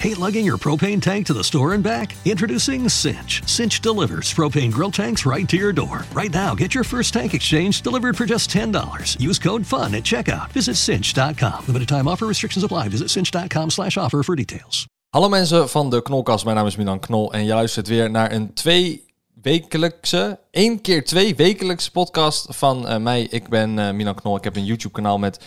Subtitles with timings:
[0.00, 2.14] Hate lugging your propane tank to the store and back?
[2.24, 3.42] Introducing Cinch.
[3.46, 6.04] Cinch delivers propane grill tanks right to your door.
[6.12, 9.18] Right now, get your first tank exchange delivered for just $10.
[9.18, 10.52] Use code FUN at checkout.
[10.52, 11.64] Visit cinch.com.
[11.66, 12.88] Limited time offer restrictions apply.
[12.88, 14.86] Visit cinch.com slash offer for details.
[15.10, 18.32] Hallo mensen van de Knolkast, mijn naam is Milan Knol en je luistert weer naar
[18.32, 19.06] een twee
[19.42, 23.22] wekelijkse, één keer twee wekelijkse podcast van eh, mij.
[23.22, 25.44] Ik ben eh, Milan Knol, ik heb een YouTube kanaal met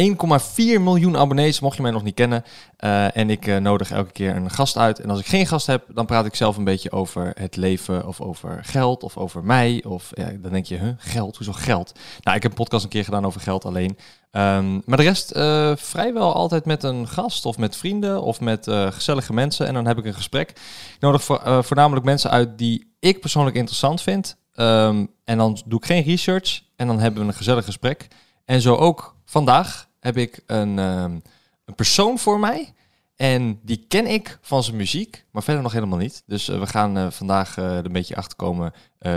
[0.00, 2.44] 1,4 miljoen abonnees, mocht je mij nog niet kennen.
[2.80, 5.00] Uh, en ik uh, nodig elke keer een gast uit.
[5.00, 8.06] En als ik geen gast heb, dan praat ik zelf een beetje over het leven
[8.06, 9.84] of over geld of over mij.
[9.86, 11.92] Of ja, dan denk je, huh, geld, hoezo geld?
[12.20, 13.98] Nou, ik heb een podcast een keer gedaan over geld alleen.
[14.32, 18.66] Um, maar de rest uh, vrijwel altijd met een gast of met vrienden of met
[18.70, 19.66] gezellige mensen.
[19.66, 20.50] En dan heb ik een gesprek.
[20.50, 24.36] Ik nodig voor, voornamelijk mensen uit die ik persoonlijk interessant vind.
[24.54, 28.08] Um, en dan doe ik geen research en dan hebben we een gezellig gesprek.
[28.44, 31.22] En zo ook vandaag heb ik een, um,
[31.64, 32.74] een persoon voor mij.
[33.16, 36.22] En die ken ik van zijn muziek, maar verder nog helemaal niet.
[36.26, 38.72] Dus uh, we gaan uh, vandaag uh, er een beetje achter komen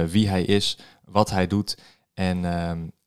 [0.07, 1.77] wie hij is, wat hij doet
[2.13, 2.43] en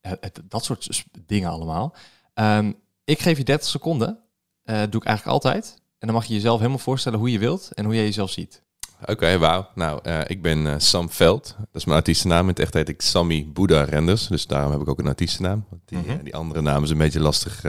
[0.01, 1.95] het, dat soort dingen allemaal.
[2.33, 4.19] Um, ik geef je 30 seconden,
[4.63, 5.81] doe ik eigenlijk altijd.
[5.99, 8.63] En dan mag je jezelf helemaal voorstellen hoe je wilt en hoe jij jezelf ziet.
[9.01, 9.67] Oké, okay, wauw.
[9.75, 11.55] Nou, uh, ik ben uh, Sam Veld.
[11.57, 12.41] Dat is mijn artiestennaam.
[12.41, 14.27] In het echt heet ik Sammy Boeddha Renders.
[14.27, 15.65] Dus daarom heb ik ook een artiestennaam.
[15.69, 16.17] Want die, mm -hmm.
[16.17, 17.61] uh, die andere naam is een beetje lastig,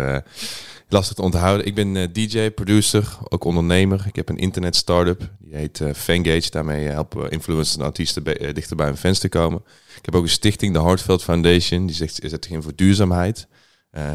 [0.88, 1.66] lastig te onthouden.
[1.66, 4.04] Ik ben DJ, producer, ook ondernemer.
[4.06, 5.30] Ik heb een internet startup.
[5.38, 6.50] Die heet Fangage.
[6.50, 9.62] Daarmee helpen influencers en artiesten dichter bij hun fans te komen.
[9.96, 11.86] Ik heb ook een stichting, de Hartveld Foundation.
[11.86, 13.46] Die zegt, zet zich in voor duurzaamheid.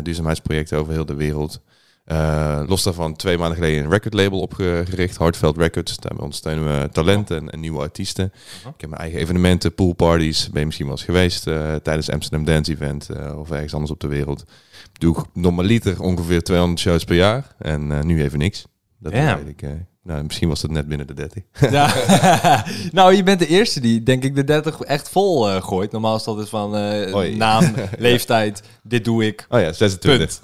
[0.03, 1.61] duurzaamheidsprojecten over heel de wereld.
[2.11, 5.97] Uh, los daarvan twee maanden geleden een recordlabel opgericht, Hardveld Records.
[5.97, 8.31] Daarmee ondersteunen we talenten en, en nieuwe artiesten.
[8.33, 8.73] Uh -huh.
[8.75, 10.49] Ik heb mijn eigen evenementen, poolparties.
[10.49, 13.91] Ben je misschien wel eens geweest uh, tijdens Amsterdam Dance Event uh, of ergens anders
[13.91, 14.43] op de wereld.
[14.93, 18.65] Doe normaliter ongeveer 200 shows per jaar en nu even niks.
[18.99, 19.63] Dat weet ik.
[20.07, 21.43] Nou, misschien was het net binnen de 30.
[21.71, 21.93] Ja.
[22.91, 25.91] nou, je bent de eerste die, denk ik, de 30 echt vol uh, gooit.
[25.91, 29.45] Normaal is dat dus van uh, naam, leeftijd, dit doe ik.
[29.49, 30.41] Oh ja, 26.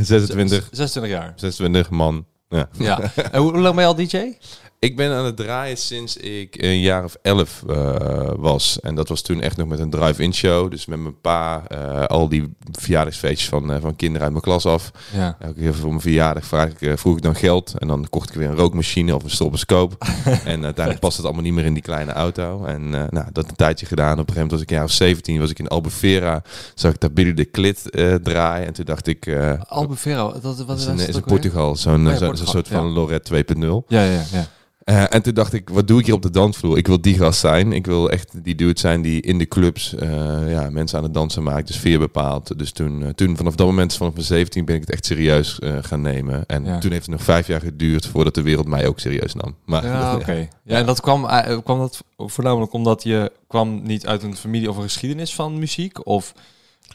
[0.00, 0.68] 26.
[0.70, 1.32] 26 jaar.
[1.36, 2.26] 26, man.
[2.48, 2.68] Ja.
[2.78, 3.00] ja.
[3.30, 4.36] En hoe, hoe lang ben je al DJ?
[4.80, 8.80] Ik ben aan het draaien sinds ik een jaar of elf uh, was.
[8.80, 10.70] En dat was toen echt nog met een drive-in show.
[10.70, 14.66] Dus met mijn pa, uh, al die verjaardagsfeestjes van, uh, van kinderen uit mijn klas
[14.66, 14.90] af.
[15.12, 15.36] Ja.
[15.38, 17.74] Elke keer voor mijn verjaardag vraag ik, vroeg ik dan geld.
[17.78, 19.96] En dan kocht ik weer een rookmachine of een stroboscoop.
[20.24, 22.64] en uiteindelijk past het allemaal niet meer in die kleine auto.
[22.64, 24.12] En nou, dat een tijdje gedaan.
[24.12, 25.40] Op een gegeven moment was ik een jaar of 17.
[25.40, 26.42] Was ik in Albufeira.
[26.74, 27.82] Zag ik daar Billy de Klit
[28.22, 28.66] draaien.
[28.66, 29.36] En toen dacht ik...
[29.68, 31.76] Albufeira, dat, wat is, een, is in Portugal.
[31.76, 32.52] Zo'n oh ja, zo, Portugal.
[32.52, 32.86] soort van.
[32.86, 33.62] Lorette 2.0.
[33.88, 34.48] Ja, ja, ja.
[34.90, 36.78] Uh, en toen dacht ik, wat doe ik hier op de dansvloer?
[36.78, 37.72] Ik wil die gast zijn.
[37.72, 41.14] Ik wil echt die dude zijn die in de clubs uh, ja, mensen aan het
[41.14, 41.66] dansen maakt.
[41.66, 42.58] Dus sfeer bepaalt.
[42.58, 45.58] Dus toen, uh, toen vanaf dat moment, vanaf mijn 17, ben ik het echt serieus
[45.80, 46.46] gaan nemen.
[46.46, 46.78] En ja.
[46.78, 49.54] toen heeft het nog vijf jaar geduurd voordat de wereld mij ook serieus nam.
[49.64, 50.20] Maar, ja, oké.
[50.20, 50.48] Okay.
[50.64, 51.26] Ja, en dat kwam,
[51.64, 56.06] kwam dat voornamelijk omdat je kwam niet uit een familie of een geschiedenis van muziek?
[56.06, 56.34] Of...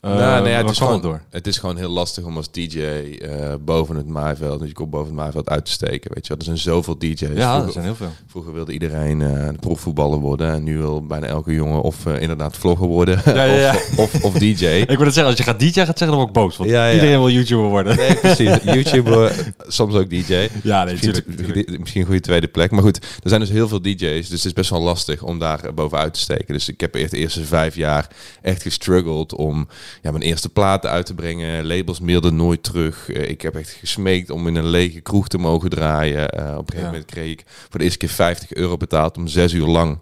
[0.02, 1.22] Uh, nou, nee, ja, het, is gewoon, door?
[1.30, 4.90] het is gewoon heel lastig om als DJ uh, boven het maaiveld, dus je komt
[4.90, 6.14] boven het maaiveld uit te steken.
[6.14, 6.38] Weet je, wel.
[6.38, 7.20] er zijn zoveel DJ's.
[7.20, 8.12] Ja, vroeger, er zijn heel veel.
[8.28, 12.88] Vroeger wilde iedereen uh, profvoetballer worden en nu wil bijna elke jongen of inderdaad vlogger
[12.88, 13.72] worden ja, ja, ja.
[13.72, 14.66] of, of, of, DJ.
[14.88, 16.58] ik wil het zeggen, als je gaat DJ gaat zeggen, dan word ik boos.
[16.58, 17.96] Want iedereen wil YouTuber worden.
[17.96, 18.58] Nee, precies.
[18.74, 20.48] YouTuber, soms ook DJ.
[20.64, 21.80] Ja, nee, misschien, tuurlijk.
[21.80, 22.72] misschien een goede tweede plek.
[22.72, 25.40] Maar goed, er zijn dus heel veel DJ's, dus het is best wel lastig om
[25.40, 26.54] daar bovenuit te steken.
[26.54, 28.08] Dus ik heb echt de eerste vijf jaar
[28.42, 29.68] echt gestruggeld om
[30.02, 31.68] ja, mijn eerste plaat uit te brengen.
[31.68, 33.10] Labels mailden nooit terug.
[33.10, 36.40] Uh, ik heb echt gesmeekt om in een lege kroeg te mogen draaien.
[36.40, 36.86] Uh, op een gegeven ja.
[36.86, 40.00] moment kreeg ik voor de eerste keer 50 euro betaald om zes uur lang.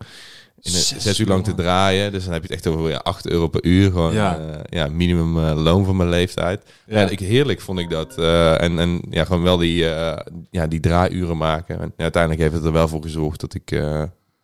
[0.59, 2.11] Zes, zes uur lang te draaien.
[2.11, 3.91] Dus dan heb je het echt over ja, 8 euro per uur.
[3.91, 4.39] Gewoon ja.
[4.39, 6.63] Uh, ja, minimum loon van mijn leeftijd.
[6.85, 6.95] Ja.
[6.95, 8.17] En ik, heerlijk vond ik dat.
[8.17, 9.85] en, en ja, gewoon wel die,
[10.51, 11.81] ja, die draaiuren maken.
[11.81, 13.71] En uiteindelijk heeft het er wel voor gezorgd dat ik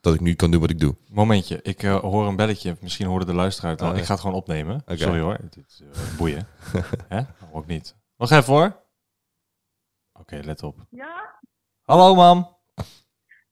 [0.01, 0.95] dat ik nu kan doen wat ik doe.
[1.09, 2.77] Momentje, ik uh, hoor een belletje.
[2.81, 3.91] Misschien hoorde de luisteraar het al.
[3.91, 3.97] Oh.
[3.97, 4.81] Ik ga het gewoon opnemen.
[4.81, 4.97] Okay.
[4.97, 6.47] Sorry hoor, dit is uh, boeien.
[7.07, 7.21] Hè?
[7.51, 7.95] Ook niet.
[8.15, 8.65] Wacht even hoor.
[8.65, 10.75] Oké, okay, let op.
[10.89, 11.39] Ja?
[11.81, 12.57] Hallo mam.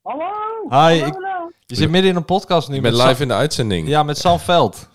[0.01, 0.31] Hallo.
[0.63, 0.75] Hi.
[0.75, 1.51] Hallo, ik, hallo.
[1.65, 2.75] je zit midden in een podcast nu.
[2.75, 3.87] Je met live Sam, in de uitzending.
[3.87, 4.89] Ja, met Sam Veld.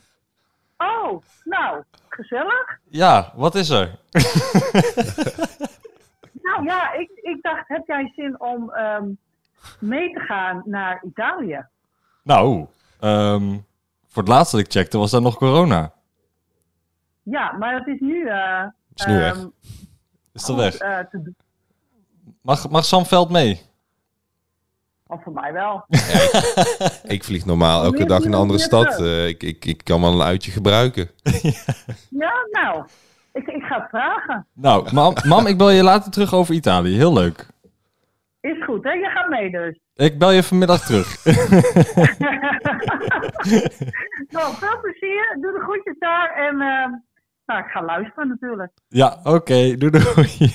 [0.76, 2.78] Oh, nou, gezellig.
[2.88, 3.86] Ja, wat is er?
[6.42, 8.70] nou ja, ik, ik dacht, heb jij zin om...
[8.70, 9.18] Um,
[9.78, 11.66] mee te gaan naar Italië.
[12.22, 12.66] Nou,
[13.00, 13.66] um,
[14.08, 15.92] voor het laatste dat ik checkte was daar nog corona.
[17.22, 18.24] Ja, maar het is nu...
[18.24, 18.64] Uh,
[18.94, 19.36] is nu weg.
[19.36, 19.52] Um,
[20.32, 20.82] is toch weg?
[20.82, 21.32] Uh, te...
[22.42, 23.60] mag, mag Sam Veld mee?
[25.06, 25.84] Of voor mij wel.
[25.88, 29.00] Ja, ik, ik, vlieg normaal elke dag in een andere stad.
[29.00, 31.10] Uh, ik, ik, ik kan wel een uitje gebruiken.
[32.22, 32.84] ja, nou,
[33.32, 34.46] ik, ik ga het vragen.
[34.52, 36.96] Nou, mam, mam, ik wil je later terug over Italië.
[36.96, 37.46] Heel leuk.
[38.42, 38.92] Is goed, hè?
[38.92, 39.78] Je gaat mee dus.
[39.94, 41.24] Ik bel je vanmiddag terug.
[44.34, 45.36] nou, veel plezier.
[45.40, 46.34] Doe de groetjes daar.
[46.34, 46.86] En uh,
[47.46, 48.72] nou, ik ga luisteren natuurlijk.
[48.88, 49.76] ja, oké.
[49.76, 50.52] Doei doei.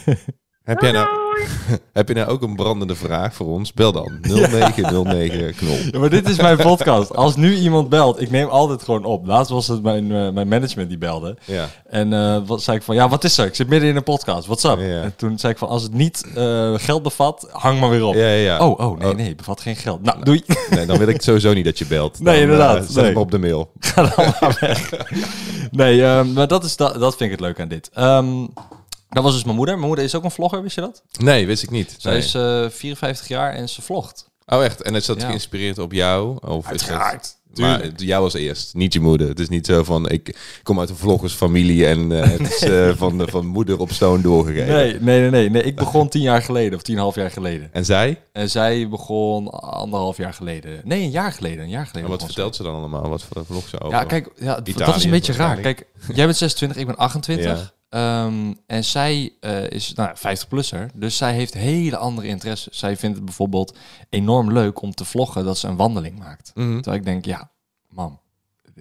[0.67, 1.07] Heb jij, nou,
[1.93, 3.73] heb je nou ook een brandende vraag voor ons?
[3.73, 5.77] Bel dan 0909 knol.
[5.91, 7.15] Ja, maar dit is mijn podcast.
[7.15, 9.25] Als nu iemand belt, ik neem altijd gewoon op.
[9.25, 11.37] Laatst was het mijn, eh, mijn management die belde.
[11.45, 11.69] Ja.
[11.89, 13.45] En eh, wat zei ik van, ja, wat is er?
[13.45, 14.45] Ik zit midden in een podcast.
[14.45, 14.79] What's up?
[14.79, 15.01] Ja.
[15.01, 18.13] En toen zei ik van, als het niet eh, geld bevat, hang maar weer op.
[18.15, 18.67] Ja, ja, ja.
[18.67, 20.03] Oh, oh, nee, nee, bevat geen geld.
[20.03, 20.43] Nou, doei.
[20.69, 22.19] Nee, dan wil ik sowieso niet dat je belt.
[22.19, 22.85] Nee, inderdaad.
[22.85, 23.05] zet Nee.
[23.05, 23.71] hem op de mail.
[23.79, 24.91] Ga dan maar weg.
[25.71, 27.89] Nee, ehm, maar dat, is da dat vind ik het leuk aan dit.
[27.93, 28.45] Ehm,
[29.09, 29.75] dat was dus mijn moeder.
[29.75, 31.03] Mijn moeder is ook een vlogger, wist je dat?
[31.19, 31.95] Nee, wist ik niet.
[31.97, 32.21] Zij Nee.
[32.21, 34.29] is eh 54 jaar en ze vlogt.
[34.45, 34.81] Oh, echt?
[34.81, 35.27] En is dat Ja.
[35.27, 36.37] geïnspireerd op jou?
[36.41, 36.89] Of is dat...
[36.89, 37.35] Uiteraard.
[37.55, 39.27] Maar jou als eerst, niet je moeder.
[39.27, 42.89] Het is niet zo van, ik kom uit een vloggersfamilie en eh, het is eh,
[42.97, 44.73] van, van moeder op zoon doorgegeven.
[44.73, 45.63] Nee, nee, nee, nee, nee.
[45.63, 47.69] Ik begon tien jaar geleden, of tien half jaar geleden.
[47.73, 48.21] En zij?
[48.33, 50.81] En zij begon anderhalf jaar geleden.
[50.83, 51.63] Nee, een jaar geleden.
[51.63, 52.03] Een jaar geleden.
[52.11, 53.09] En wat vertelt ze dan allemaal?
[53.09, 53.97] Wat voor vlog ze over?
[53.97, 55.57] Ja, kijk, ja, dat is een beetje raar.
[55.57, 57.73] Kijk, jij bent 26, ik ben 28.
[57.89, 60.89] Ehm, en zij eh, is nou, 50-plusser.
[60.93, 62.77] Dus zij heeft hele andere interesses.
[62.77, 63.77] Zij vindt het bijvoorbeeld
[64.09, 66.51] enorm leuk om te vloggen dat ze een wandeling maakt.
[66.55, 66.73] Mhm.
[66.73, 67.51] Terwijl ik denk, ja,
[67.89, 68.19] mam,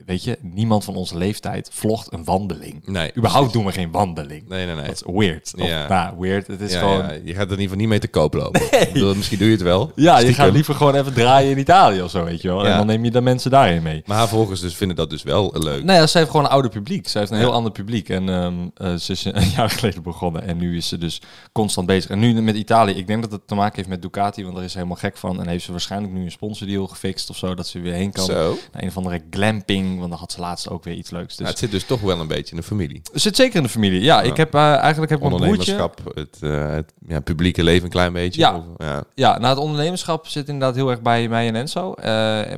[0.07, 2.83] weet je, niemand van onze leeftijd vlogt een wandeling.
[2.87, 3.11] Nee.
[3.17, 4.49] Überhaupt doen we geen wandeling.
[4.49, 4.87] Nee, nee, nee.
[4.87, 5.53] Dat is weird.
[5.59, 5.89] Of, Ja.
[5.89, 6.47] nou, weird.
[6.47, 6.99] Het is Ja, gewoon...
[6.99, 8.61] ja, je gaat er in ieder geval niet mee te koop lopen.
[8.93, 9.93] Bedoel, misschien doe je het wel.
[9.95, 12.67] Ja, je gaat liever gewoon even draaien in Italië of zo, weet je wel.
[12.67, 14.03] En dan neem je de mensen daarin mee.
[14.07, 15.83] Maar haar volgers dus vinden dat dus wel leuk.
[15.87, 17.09] Ja, zij heeft gewoon een ouder publiek.
[17.09, 18.09] Zij heeft een heel ander publiek.
[18.09, 18.29] En
[18.75, 20.43] eh, ze is een jaar geleden begonnen.
[20.47, 21.21] En nu is ze dus
[21.53, 22.11] constant bezig.
[22.11, 22.93] En nu met Italië.
[22.93, 24.43] Ik denk dat het te maken heeft met Ducati.
[24.43, 25.41] Want daar is ze helemaal gek van.
[25.41, 27.55] En heeft ze waarschijnlijk nu een sponsordeal gefixt of zo.
[27.55, 28.25] Dat ze weer heen kan.
[28.25, 28.57] Zo.
[28.73, 29.86] Naar een of andere glamping.
[29.99, 31.37] Want dan had ze laatst ook weer iets leuks.
[31.37, 33.01] Dus Ja, het zit dus toch wel een beetje in de familie.
[33.13, 34.01] het zit zeker in de familie.
[34.03, 35.23] Ja, ik heb eh, eigenlijk heb.
[35.23, 38.41] Ondernemerschap, het, eh, het ja, publieke leven een klein beetje.
[38.41, 38.57] Ja.
[38.57, 39.05] Of- ja.
[39.15, 41.93] Ja, nou het ondernemerschap zit inderdaad heel erg bij mij en Enzo.
[41.93, 42.05] Eh,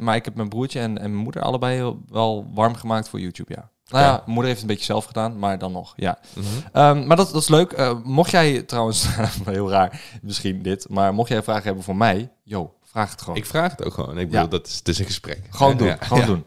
[0.00, 3.20] maar ik heb mijn broertje en, en mijn moeder allebei heel- wel warm gemaakt voor
[3.20, 3.68] YouTube, ja.
[3.90, 6.18] Nou ja, moeder heeft het een beetje zelf gedaan, maar dan nog, ja.
[6.34, 6.46] Mhm.
[6.72, 7.94] Ehm, maar dat, dat is leuk.
[8.04, 9.06] Mocht jij trouwens,
[9.44, 13.36] heel raar misschien dit, maar mocht jij vragen hebben voor mij, yo, vraag het gewoon.
[13.36, 14.18] Ik vraag het ook gewoon.
[14.18, 14.46] Ik bedoel, Ja.
[14.48, 15.40] dat is, het is een gesprek.
[15.50, 16.44] Gewoon doen, gewoon doen.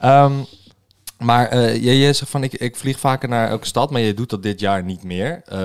[0.00, 0.32] Ehm,
[1.18, 4.14] maar eh jij, jij zegt van, ik, ik vlieg vaker naar elke stad, maar je
[4.14, 5.42] doet dat dit jaar niet meer.
[5.44, 5.58] Eh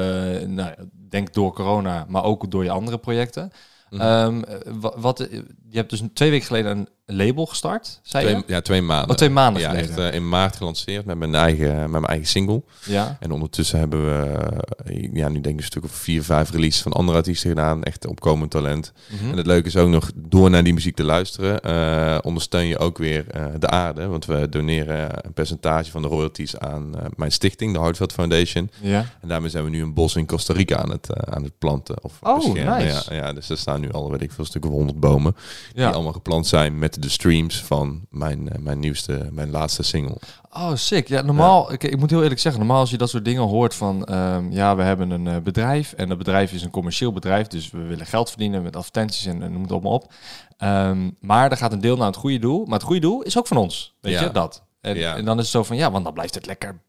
[0.47, 0.73] nou,
[1.09, 3.51] denk door corona, maar ook door je andere projecten.
[3.89, 4.01] Mhm.
[4.01, 5.31] Ehm, eh, wa- wat, eh,
[5.69, 8.43] je hebt dus twee weken geleden een label gestart, zei Twee, je?
[8.47, 9.09] ja, twee maanden.
[9.09, 9.89] Oh, twee maanden ja, geleden.
[9.89, 12.63] echt eh, in maart gelanceerd met mijn eigen, met mijn eigen single.
[12.85, 13.17] Ja.
[13.19, 14.37] En ondertussen hebben we,
[14.85, 17.83] eh, ja, nu denk ik een stuk of vier, vijf releases van andere artiesten gedaan.
[17.83, 18.93] Echt opkomend talent.
[19.19, 19.31] Mhm.
[19.31, 22.77] En het leuke is ook nog, door naar die muziek te luisteren, eh, ondersteun je
[22.77, 24.07] ook weer eh, de aarde.
[24.07, 28.69] Want we doneren een percentage van de royalties aan eh, mijn stichting, de Hartveld Foundation.
[28.81, 29.05] Ja.
[29.21, 31.57] En daarmee zijn we nu een bos in Costa Rica aan het, eh, aan het
[31.57, 32.03] planten.
[32.03, 32.77] Of Oh, beschermen.
[32.85, 33.13] nice.
[33.13, 35.35] Ja, ja, dus er staan nu al, weet ik veel, stukken honderd bomen.
[35.73, 35.85] ja.
[35.85, 40.17] Die allemaal geplant zijn met de streams van mijn, eh, mijn nieuwste, mijn laatste single.
[40.53, 41.07] Oh, sick.
[41.07, 43.75] Ja, normaal, ik, ik moet heel eerlijk zeggen, normaal als je dat soort dingen hoort
[43.75, 47.47] van, ehm, ja, we hebben een eh, bedrijf en dat bedrijf is een commercieel bedrijf,
[47.47, 50.13] dus we willen geld verdienen met advertenties en, en noem het allemaal op.
[50.57, 53.37] Ehm, maar er gaat een deel naar het goede doel, maar het goede doel is
[53.37, 54.23] ook van ons, weet Ja.
[54.23, 54.63] je, dat.
[54.81, 55.15] En, Ja.
[55.15, 56.81] en dan is het zo van, ja, want dan blijft het lekker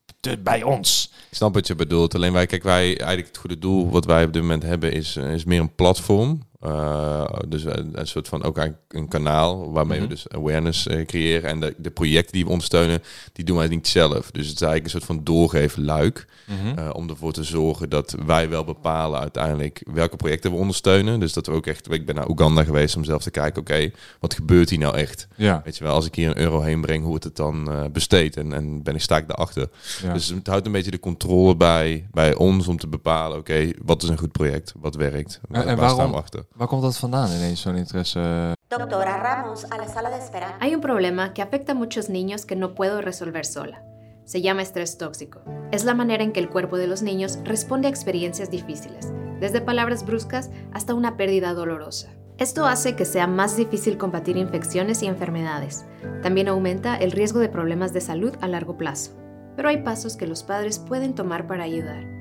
[0.42, 1.10] bij ons.
[1.30, 2.14] Ik snap wat je bedoelt.
[2.14, 5.16] Alleen wij, kijk, wij eigenlijk het goede doel wat wij op dit moment hebben is,
[5.16, 6.42] eh, is meer een platform.
[6.66, 8.58] Uh, dus een, een, soort van ook
[8.88, 10.08] een kanaal waarmee Mhm.
[10.08, 11.50] we dus awareness uh, creëren.
[11.50, 14.30] En de, de projecten die we ondersteunen, die doen wij niet zelf.
[14.30, 16.26] Dus het is eigenlijk een soort van doorgeven luik.
[16.46, 16.78] Mhm.
[16.78, 21.20] Uh, om ervoor te zorgen dat wij wel bepalen uiteindelijk welke projecten we ondersteunen.
[21.20, 23.90] Dus dat we ook echt, ik ben naar Oeganda geweest om zelf te kijken, oké,
[24.20, 25.28] wat gebeurt hier nou echt?
[25.36, 25.60] Ja.
[25.64, 28.36] Weet je wel, als ik hier een euro heen breng, hoe wordt het dan besteed?
[28.36, 29.68] En, en ben ik, sta ik daarachter?
[30.02, 30.12] Ja.
[30.12, 34.02] Dus het houdt een beetje de controle bij, bij ons om te bepalen, oké, wat
[34.02, 34.72] is een goed project?
[34.80, 35.40] Wat werkt?
[35.48, 36.44] Waar, En- waar staan waarom- we achter?
[36.56, 38.52] Waar komt dat vandaan ineens, zo'n interesse?
[38.68, 40.56] Doctora Ramos, a la sala de espera.
[40.60, 43.82] Hay un problema que afecta a muchos niños que no puedo resolver sola.
[44.24, 45.40] Se llama estrés tóxico.
[45.72, 49.60] Es la manera en que el cuerpo de los niños responde a experiencias difíciles, desde
[49.60, 52.10] palabras bruscas hasta una pérdida dolorosa.
[52.38, 55.84] Esto hace que sea más difícil combatir infecciones y enfermedades.
[56.22, 59.10] También aumenta el riesgo de problemas de salud a largo plazo.
[59.56, 62.13] Pero hay pasos que los padres pueden tomar para ayudar.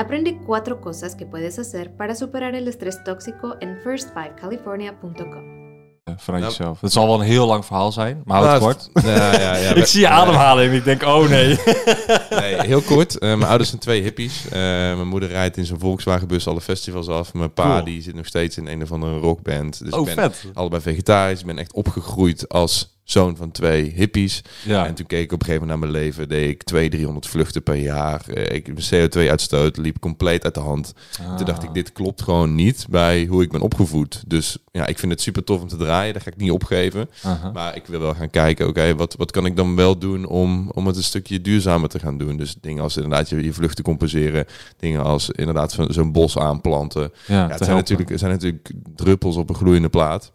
[0.00, 5.58] Aprende cuatro cosas que puedes hacer para superar el estrés tóxico en first5california.com.
[6.04, 6.80] eh, Vanuit Nou- jezelf.
[6.80, 9.04] Het zal wel een heel lang verhaal zijn, maar houd het Nou, kort.
[9.04, 11.58] Ja, ja, ja, ik zie je ademhalen en ik denk, oh nee.
[12.40, 13.18] Nee, heel kort.
[13.18, 14.44] Eh, mijn ouders zijn twee hippies.
[14.44, 17.34] Eh, mijn moeder rijdt in zijn Volkswagenbus alle festivals af.
[17.34, 17.84] Mijn pa Cool.
[17.84, 19.84] die zit nog steeds in een of andere rockband.
[19.84, 20.50] Dus Oh, ik ben vet.
[20.54, 21.40] allebei vegetarisch.
[21.40, 24.42] Ik ben echt opgegroeid als zoon van twee hippies.
[24.64, 24.86] Ja.
[24.86, 26.28] En toen keek ik op een gegeven moment naar mijn leven.
[26.28, 28.28] Deed ik 200, 300 vluchten per jaar.
[28.28, 30.94] Eh, ik, mijn CO2-uitstoot liep compleet uit de hand.
[31.20, 31.36] Ah.
[31.36, 34.22] Toen dacht ik, dit klopt gewoon niet bij hoe ik ben opgevoed.
[34.26, 36.12] Dus ja, ik vind het super tof om te draaien.
[36.12, 37.08] Daar ga ik niet opgeven.
[37.52, 40.70] Maar ik wil wel gaan kijken, oké, wat, wat kan ik dan wel doen om,
[40.74, 42.36] om het een stukje duurzamer te gaan doen?
[42.36, 44.46] Dus dingen als inderdaad je, je vluchten compenseren.
[44.76, 47.00] Dingen als inderdaad zo'n bos aanplanten.
[47.00, 47.74] Ja, het, zijn helpen.
[47.74, 50.32] natuurlijk, het zijn natuurlijk druppels op een gloeiende plaat.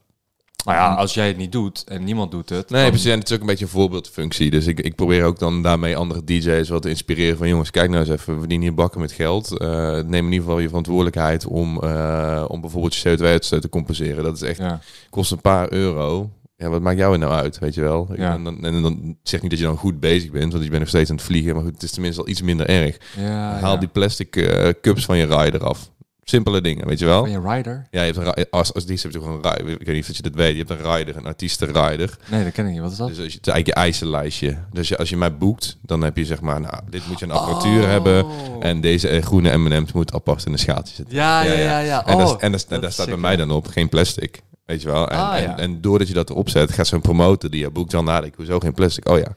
[0.66, 2.70] Maar ja, als jij het niet doet en niemand doet het.
[2.70, 3.12] Nee, precies.
[3.12, 4.52] En het is ook een beetje een voorbeeldfunctie.
[4.52, 7.38] Dus ik, ik probeer ook dan daarmee andere DJ's wat te inspireren.
[7.38, 9.58] Van jongens, kijk nou eens even, we verdienen hier bakken met geld.
[9.58, 14.24] Eh, neem in ieder geval je verantwoordelijkheid om, eh, om bijvoorbeeld je CO2-uitstoot te compenseren.
[14.24, 14.80] Dat is echt, Ja.
[15.10, 16.30] kost een paar euro.
[16.58, 18.10] Ja, wat maakt jou er nou uit, weet je wel?
[18.16, 18.34] Ja.
[18.34, 20.82] En, dan, en dan zeg niet dat je dan goed bezig bent, want je bent
[20.82, 21.54] nog steeds aan het vliegen.
[21.56, 22.98] Maar goed, het is tenminste al iets minder erg.
[23.18, 25.90] Ja, Haal die plastic eh, cups van je rider af.
[26.28, 27.22] Simpele dingen, weet je wel?
[27.24, 27.88] Ben je rider?
[27.92, 29.68] Ja, je hebt een, als, als die heb je toch een rider.
[29.80, 30.52] Ik weet niet of je dat weet.
[30.58, 32.18] Je hebt een rider, een artiestenrider.
[32.32, 32.82] Nee, dat ken ik niet.
[32.82, 33.08] Wat is dat?
[33.08, 34.58] Dus als je, het is eigenlijk je eisenlijstje.
[34.72, 37.26] Dus je, als je mij boekt, dan heb je zeg maar, nou, dit moet je
[37.26, 37.88] een apparatuur Oh.
[37.88, 38.26] hebben.
[38.60, 41.16] En deze groene M&M's moet apart in een schaaltje zitten.
[41.16, 42.06] Ja, ja, ja, ja.
[42.06, 43.90] En, dat Oh, en, dat is- en dat daar staat bij mij dan op geen
[43.90, 44.42] plastic.
[44.66, 45.10] Weet je wel?
[45.10, 45.46] En, Ah, ja.
[45.46, 48.38] en, en doordat je dat erop zet, gaat zo'n promotor die je boekt dan nadenken,
[48.38, 49.10] hoezo geen plastic?
[49.10, 49.36] Oh ja.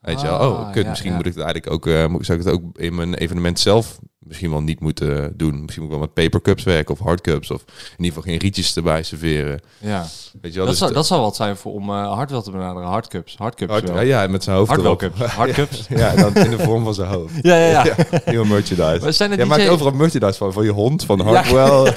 [0.00, 0.36] Weet je wel?
[0.38, 2.78] Ah, Oh, kut, misschien moet ik het eigenlijk ook, eh, moet- zou ik het ook
[2.78, 5.60] in mijn evenement zelf misschien wel niet moeten doen.
[5.62, 7.50] Misschien moet ik wel met papercups werken of hardcups.
[7.50, 9.60] Of in ieder geval geen rietjes erbij serveren.
[9.78, 10.06] Ja.
[10.40, 10.66] Weet je wel?
[10.66, 12.88] Dat, Dus zou, de- dat zou wat zijn voor om uh, hardwell te benaderen.
[12.88, 13.36] Hardcups.
[13.36, 13.94] Hardcups hard, wel.
[14.00, 15.16] ja, ja, met zijn hoofd Hardwell erop.
[15.16, 15.20] cups.
[15.32, 15.86] Hardcups.
[16.02, 17.32] Ja, dan in de vorm van zijn hoofd.
[17.48, 17.94] Ja, ja, ja.
[18.26, 19.04] Nieuwe merchandise.
[19.04, 20.52] We zijn er Jij DJ maakt overal merchandise van.
[20.52, 21.94] Van je hond, van Hardwell.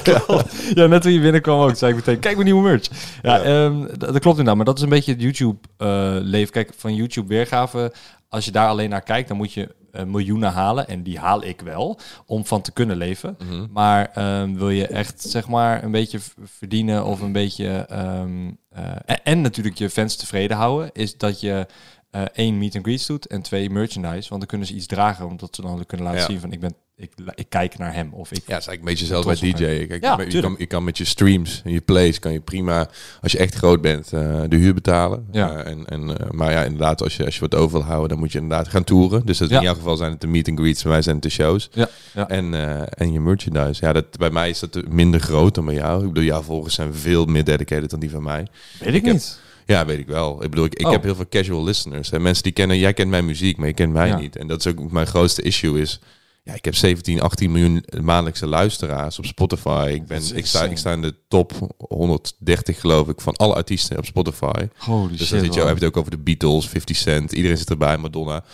[0.74, 2.88] ja, net toen je binnenkwam ook, zei ik meteen, kijk mijn nieuwe merch.
[3.22, 3.42] Ja, Ja.
[3.42, 6.52] ehm, dat klopt inderdaad, maar dat is een beetje het YouTube-leven.
[6.52, 7.92] kijk, van YouTube-weergave,
[8.28, 9.68] als je daar alleen naar kijkt, dan moet je eh,
[10.04, 10.88] miljoenen halen.
[10.88, 13.36] En die haal ik wel, om van te kunnen leven.
[13.38, 13.66] Mhm.
[13.72, 17.68] Maar ehm, wil je echt, zeg maar, een beetje verdienen of een beetje...
[17.88, 21.66] ehm, eh, en, en natuurlijk je fans tevreden houden, is dat je...
[22.10, 25.26] eh, één meet and greets doet en twee merchandise, want dan kunnen ze iets dragen,
[25.26, 26.26] omdat ze dan kunnen laten Ja.
[26.26, 28.78] zien van ik ben ik, ik kijk naar hem of ik Ja, het is eigenlijk
[28.80, 29.86] een beetje zelfs bij DJ.
[29.86, 32.88] Kijk, Ja, je, kan, kan met je streams en je plays, kan je prima,
[33.22, 35.26] als je echt groot bent, eh, de huur betalen.
[35.32, 35.50] Ja.
[35.56, 38.08] Eh, en, en, eh, maar ja, inderdaad, als je, als je wat over wil houden,
[38.08, 39.26] dan moet je inderdaad gaan toeren.
[39.26, 39.56] Dus dat Ja.
[39.56, 41.68] in jouw geval zijn het de meet and greets, bij mij zijn het de shows.
[41.72, 42.28] Ja, ja.
[42.28, 42.54] En,
[42.98, 43.84] en je merchandise.
[43.86, 46.00] Ja, dat, bij mij is dat minder groot dan bij jou.
[46.02, 48.46] Ik bedoel, jouw volgers zijn veel meer dedicated dan die van mij.
[48.80, 49.40] weet ik niet.
[49.66, 50.42] Ja, weet ik wel.
[50.44, 50.92] Ik bedoel, ik, ik Oh.
[50.92, 52.10] heb heel veel casual listeners.
[52.10, 54.18] En mensen die kennen, jij kent mijn muziek, maar je kent mij Ja.
[54.18, 54.36] niet.
[54.36, 56.00] En dat is ook mijn grootste issue is...
[56.46, 59.90] Ja, ik heb 17, 18 miljoen maandelijkse luisteraars op Spotify.
[59.94, 63.98] Ik, ben, ik, sta, ik sta in de top 130, geloof ik, van alle artiesten
[63.98, 64.68] op Spotify.
[64.76, 65.30] Holy Dus shit.
[65.30, 67.32] dan zit je, heb je het ook over de Beatles, 50 Cent.
[67.32, 68.44] Iedereen zit erbij, Madonna.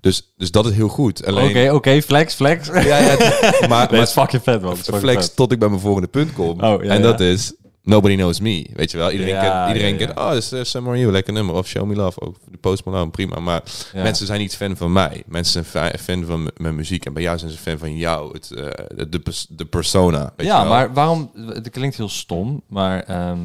[0.00, 1.20] Dus, dus dat is heel goed.
[1.20, 2.66] Oké, Alleen, oké, flex, flex.
[2.66, 4.76] ja, ja, maar, Nee, maar het is fucking vet, man.
[4.76, 5.36] Fucking flex vet.
[5.36, 6.60] tot ik bij mijn volgende punt kom.
[6.60, 7.02] Oh, ja, en ja.
[7.02, 7.52] dat is
[7.84, 8.66] Nobody Knows Me.
[8.72, 9.10] Weet je wel?
[9.10, 10.06] Iedereen Ja, kent, iedereen ja, ja.
[10.06, 11.54] kent oh, is uh, Summer You, lekker nummer.
[11.54, 13.38] Of Show Me Love, ook de Post Malone, prima.
[13.40, 13.62] Maar
[13.94, 15.22] mensen zijn niet fan van mij.
[15.26, 17.04] Mensen zijn fa- fan van mijn muziek.
[17.04, 18.64] En bij jou zijn ze fan van jou, het, eh,
[18.96, 20.32] de, de, pers- de persona.
[20.36, 20.72] Weet ja, je wel?
[20.72, 21.30] maar waarom...
[21.46, 23.38] Het klinkt heel stom, maar ehm,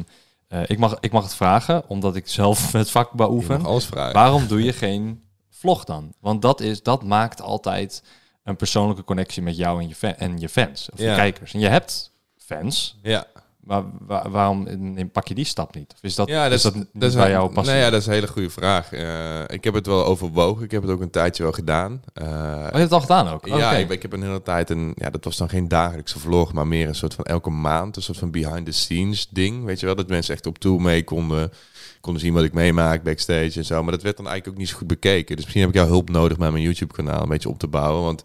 [0.48, 3.64] eh, ik, mag, ik mag het vragen, omdat ik zelf het vak beoefen.
[3.64, 4.12] alles vragen.
[4.14, 6.12] Waarom doe je geen vlog dan?
[6.20, 8.02] Want dat, is, dat maakt altijd
[8.44, 11.54] een persoonlijke connectie met jou en je, en je fans, of je kijkers.
[11.54, 13.26] En je hebt fans, Ja,
[13.68, 15.92] maar wa- waarom neem- pak je die stap niet?
[15.94, 17.72] Of is dat, ja is dat, niet bij jou passie?
[17.74, 18.92] Nee, ja, dat is een hele goede vraag.
[18.92, 20.64] Eh, ik heb het wel overwogen.
[20.64, 21.92] Ik heb het ook een tijdje wel gedaan.
[22.20, 23.46] Oh, je hebt het al gedaan ook?
[23.46, 26.52] Ja, ik, ik heb een hele tijd een, ja, dat was dan geen dagelijkse vlog,
[26.52, 29.80] maar meer een soort van elke maand, een soort van behind the scenes ding, weet
[29.80, 31.52] je wel, dat mensen echt op tour mee konden,
[32.00, 34.70] konden zien wat ik meemaak backstage en zo, maar dat werd dan eigenlijk ook niet
[34.72, 35.34] zo goed bekeken.
[35.36, 37.68] Dus misschien heb ik jouw hulp nodig met mijn YouTube kanaal een beetje op te
[37.68, 38.24] bouwen, want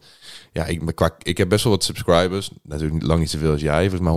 [0.54, 3.62] ja, ik, qua, ik heb best wel wat subscribers, natuurlijk niet- lang niet zoveel als
[3.62, 4.12] jij, volgens mij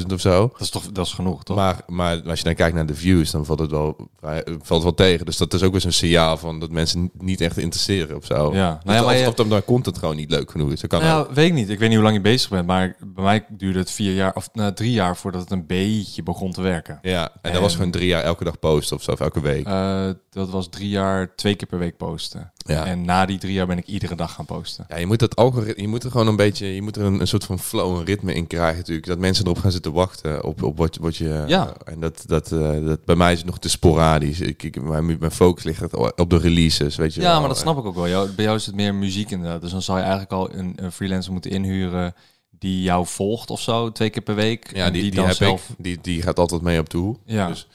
[0.00, 0.48] 150.000 of zo.
[0.52, 1.56] Dat is toch dat is genoeg, toch?
[1.56, 4.82] Maar, maar als je dan kijkt naar de views, dan valt het wel, vrij- valt
[4.82, 5.26] wel tegen.
[5.26, 8.54] Dus dat is ook weer zo'n signaal van dat mensen niet- echt interesseren of zo.
[8.54, 8.80] Ja.
[8.84, 10.80] Nou ja, maar je- of dan, dan content gewoon niet leuk genoeg is.
[10.80, 11.06] Dat kan ook.
[11.06, 11.68] Nou, weet ik niet.
[11.70, 14.34] Ik weet niet hoe lang je bezig bent, maar bij mij duurde het vier jaar
[14.34, 16.98] of nou, drie jaar voordat het een beetje begon te werken.
[17.02, 19.40] Ja, en, En- dat was gewoon drie jaar elke dag posten of zo, of elke
[19.40, 19.66] week.
[19.66, 22.50] Eh, dat was drie jaar, twee keer per week posten.
[22.56, 22.84] Ja.
[22.86, 24.84] En na die drie jaar ben ik iedere dag gaan posten.
[24.88, 27.20] Ja, je moet dat algoritme, je moet er gewoon een beetje, je moet er een,
[27.20, 29.06] een soort van flow, een ritme in krijgen natuurlijk.
[29.06, 31.44] Dat mensen erop gaan zitten wachten op, op wat, wat je...
[31.46, 31.72] Ja.
[31.84, 34.40] En dat, dat, eh, dat, bij mij is het nog te sporadisch.
[34.40, 37.40] Ik, ik, mijn, mijn focus ligt op de releases, weet je Ja, wel.
[37.40, 38.08] maar dat snap ik ook wel.
[38.08, 39.60] Jou, bij jou is het meer muziek inderdaad.
[39.60, 42.14] Dus dan zou je eigenlijk al een, een freelancer moeten inhuren
[42.58, 44.76] die jou volgt of zo, twee keer per week.
[44.76, 45.68] Ja, en die, die, dan zelf...
[45.68, 45.74] ik.
[45.78, 47.16] Die, die gaat altijd mee op tour.
[47.24, 47.48] Ja.
[47.48, 47.68] Dus,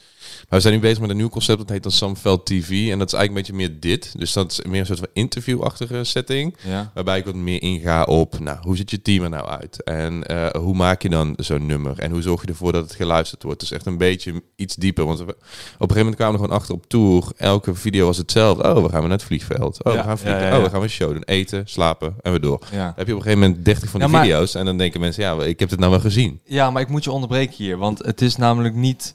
[0.48, 2.70] maar we zijn nu bezig met een nieuw concept, dat heet dan Samveld TV.
[2.90, 4.18] En dat is eigenlijk een beetje meer dit.
[4.18, 6.56] Dus dat is meer een soort van interviewachtige setting.
[6.66, 6.90] Ja.
[6.94, 9.82] Waarbij ik wat meer inga op, nou, hoe ziet je team er nou uit?
[9.84, 11.98] En eh, hoe maak je dan zo'n nummer?
[11.98, 13.60] En hoe zorg je ervoor dat het geluisterd wordt?
[13.60, 15.04] Dus echt een beetje iets dieper.
[15.06, 17.24] Want op een gegeven moment kwamen we gewoon achter op tour.
[17.36, 18.74] Elke video was hetzelfde.
[18.74, 19.84] Oh, we gaan naar het vliegveld.
[19.84, 20.42] Oh, Ja, we gaan vliegen.
[20.46, 20.56] ja.
[20.56, 21.22] Oh, we gaan een show doen.
[21.24, 22.58] Eten, slapen en we door.
[22.70, 24.54] Dan heb je op een gegeven moment 30 van die maar- video's.
[24.54, 26.40] En dan denken mensen, ja, ik heb het nou wel gezien.
[26.44, 29.14] ja, maar ik moet je onderbreken hier, want het is namelijk niet...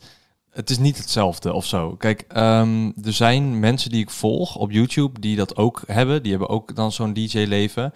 [0.57, 1.95] Het is niet hetzelfde of zo.
[1.95, 6.21] Kijk, ehm, er zijn mensen die ik volg op YouTube die dat ook hebben.
[6.21, 7.93] Die hebben ook dan zo'n DJ-leven.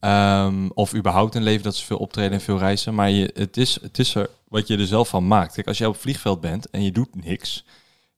[0.00, 2.94] Ehm, of überhaupt een leven dat ze veel optreden en veel reizen.
[2.94, 5.54] Maar je, het, is, het is er wat je er zelf van maakt.
[5.54, 7.64] Kijk, als jij op het vliegveld bent en je doet niks,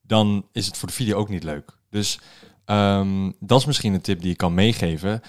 [0.01, 1.71] dan is het voor de video ook niet leuk.
[1.89, 2.19] Dus
[2.65, 5.21] ehm, dat is misschien een tip die ik kan meegeven.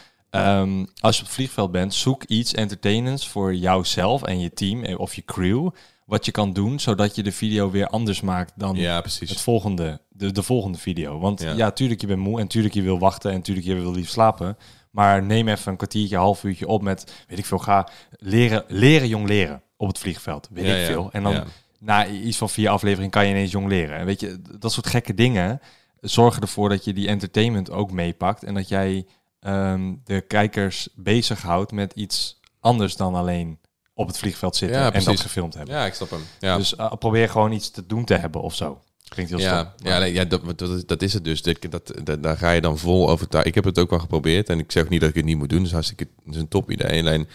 [1.01, 4.99] Als je op het vliegveld bent, zoek iets entertainends voor jouzelf en je team eh,
[4.99, 5.69] of je crew.
[6.07, 9.31] Wat je kan doen, zodat je de video weer anders maakt dan Ja, precies.
[9.31, 11.19] het volgende, de, de volgende video.
[11.19, 11.53] Want Ja.
[11.53, 11.71] ja.
[11.71, 14.57] tuurlijk, je bent moe en tuurlijk je wil wachten en tuurlijk je wil lief slapen.
[14.91, 19.09] Maar neem even een kwartiertje, half uurtje op met, weet ik veel, ga leren, leren
[19.09, 20.49] jong leren op het vliegveld.
[20.53, 21.09] Weet Ja, ik veel.
[21.13, 21.45] En dan
[21.79, 23.97] na iets van vier afleveringen kan je ineens jong leren.
[23.97, 25.61] En weet je, dat soort gekke dingen
[26.01, 28.43] zorgen ervoor dat je die entertainment ook meepakt.
[28.45, 29.07] En dat jij
[29.41, 33.59] ehm, de kijkers bezighoudt met iets anders dan alleen
[33.99, 35.75] op het vliegveld zitten Ja, en dat gefilmd hebben.
[35.75, 36.21] Ja, ik snap hem.
[36.41, 36.57] Ja.
[36.57, 38.81] Dus eh, probeer gewoon iets te doen te hebben of zo.
[39.09, 39.87] Klinkt heel ja, stom.
[39.89, 41.43] ja, nee, ja dat, dat, is- dat is het dus.
[41.43, 43.47] Dat, dat, dat- daar ga je dan vol over.
[43.47, 45.37] Ik heb het ook wel geprobeerd en ik zeg ook niet dat ik het niet
[45.39, 45.63] moet doen.
[45.63, 47.01] Dus hartstikke, het is een top idee.
[47.01, 47.29] Alleen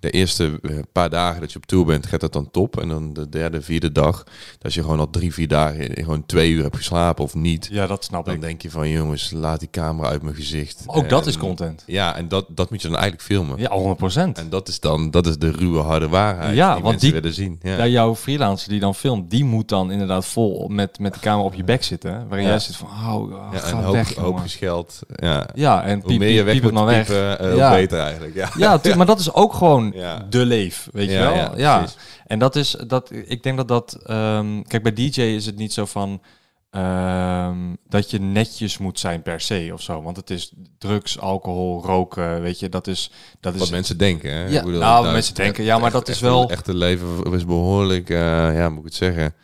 [0.00, 2.80] de eerste eh, paar dagen dat je op tour bent, gaat dat dan top.
[2.80, 4.24] En dan de derde, vierde dag,
[4.58, 7.68] dat je gewoon al drie, vier dagen gewoon twee uur hebt geslapen of niet.
[7.72, 8.40] Ja, dat snap Dan ik.
[8.40, 10.82] denk je van jongens, laat die camera uit mijn gezicht.
[10.86, 11.82] Maar ook dat En- is content.
[11.86, 13.58] Ja, en dat, dat moet je dan eigenlijk filmen.
[13.58, 14.38] Ja, 100 procent.
[14.38, 17.20] En dat is dan dat is de ruwe, harde waarheid Ja, die want mensen die-
[17.20, 17.58] willen zien.
[17.62, 17.76] Ja.
[17.76, 17.86] Ja.
[17.86, 21.54] jouw freelancer die dan filmt, die moet dan inderdaad vol met, met de camera op
[21.54, 22.24] je bek zitten.
[22.28, 22.50] Waarin Ja.
[22.52, 24.98] jij zit van, oh, oh, Ja, ga een hoop, weg, hoop gescheld.
[25.14, 25.46] Ja.
[25.54, 27.06] Ja, en Hoe piep, meer je piep, weg piep moet het maar weg.
[27.06, 27.70] piepen, eh, hoe Ja.
[27.70, 28.34] beter eigenlijk.
[28.34, 30.26] Ja, Ja, maar dat is ook gewoon Ja.
[30.30, 31.58] de leef, weet je wel?
[31.58, 31.86] ja.
[32.26, 35.72] En dat is, dat, ik denk dat dat, ehm, kijk, bij DJ is het niet
[35.72, 36.22] zo van
[36.70, 37.56] ehm,
[37.88, 40.02] dat je netjes moet zijn per se of zo.
[40.02, 43.10] Want het is drugs, alcohol, roken, weet je, dat is...
[43.40, 44.32] Dat is Wat mensen denken.
[44.32, 44.46] Hè?
[44.46, 48.10] Ja, nou, wat mensen denken, ja, maar dat is wel- Het echte leven is behoorlijk,
[48.10, 48.16] eh,
[48.56, 49.34] ja, moet ik het zeggen.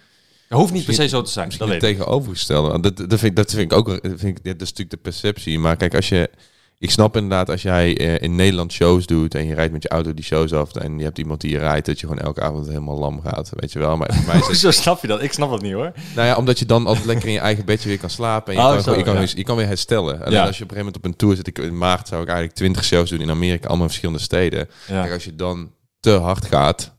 [0.49, 2.80] Het hoeft niet per se zo te zijn, Misschien dat tegenovergestelde.
[2.80, 5.59] Dat, dat, vind ik, dat vind ik ook, vind ik, dat is natuurlijk de perceptie.
[5.59, 6.31] Maar kijk, als je,
[6.83, 9.88] ik snap inderdaad als jij eh, in Nederland shows doet en je rijdt met je
[9.88, 12.40] auto die shows af en je hebt iemand die je rijdt, dat je gewoon elke
[12.40, 13.97] avond helemaal lam gaat, weet je wel.
[13.97, 15.23] Maar voor mij is het, Zo snap je dat?
[15.23, 15.92] Ik snap dat niet hoor.
[16.14, 18.61] nou ja, omdat je dan altijd lekker in je eigen bedje weer kan slapen en
[18.61, 19.18] je, Oh, kan, zo, je, kan, ja.
[19.18, 20.21] weer- je kan weer herstellen.
[20.21, 20.47] Alleen Ja.
[20.47, 22.29] als je op een gegeven moment op een tour zit, ik, in maart zou ik
[22.29, 24.68] eigenlijk 20 shows doen in Amerika, allemaal in verschillende steden.
[24.88, 25.12] Ja.
[25.12, 26.97] Als je dan te hard gaat,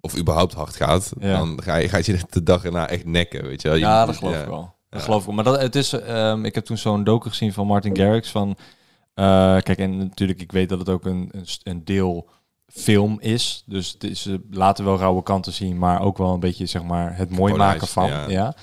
[0.00, 3.62] of überhaupt hard gaat, dan ga je, ga je de dag erna echt nekken, weet
[3.62, 3.76] je wel.
[3.76, 4.74] Je Ja, moet- dat geloof ik wel.
[4.90, 5.34] Dat geloof ik wel.
[5.34, 8.56] Maar dat, het is, ehm, ik heb toen zo'n docu gezien van Martin Garrix van...
[9.16, 11.30] eh, kijk, en natuurlijk, ik weet dat het ook een,
[11.62, 12.28] een, deel
[12.66, 13.62] film is.
[13.66, 16.82] Dus het is, ze laten wel rauwe kanten zien, maar ook wel een beetje, zeg
[16.82, 18.08] maar, het mooi maken van.
[18.08, 18.26] Ja.
[18.28, 18.54] ja.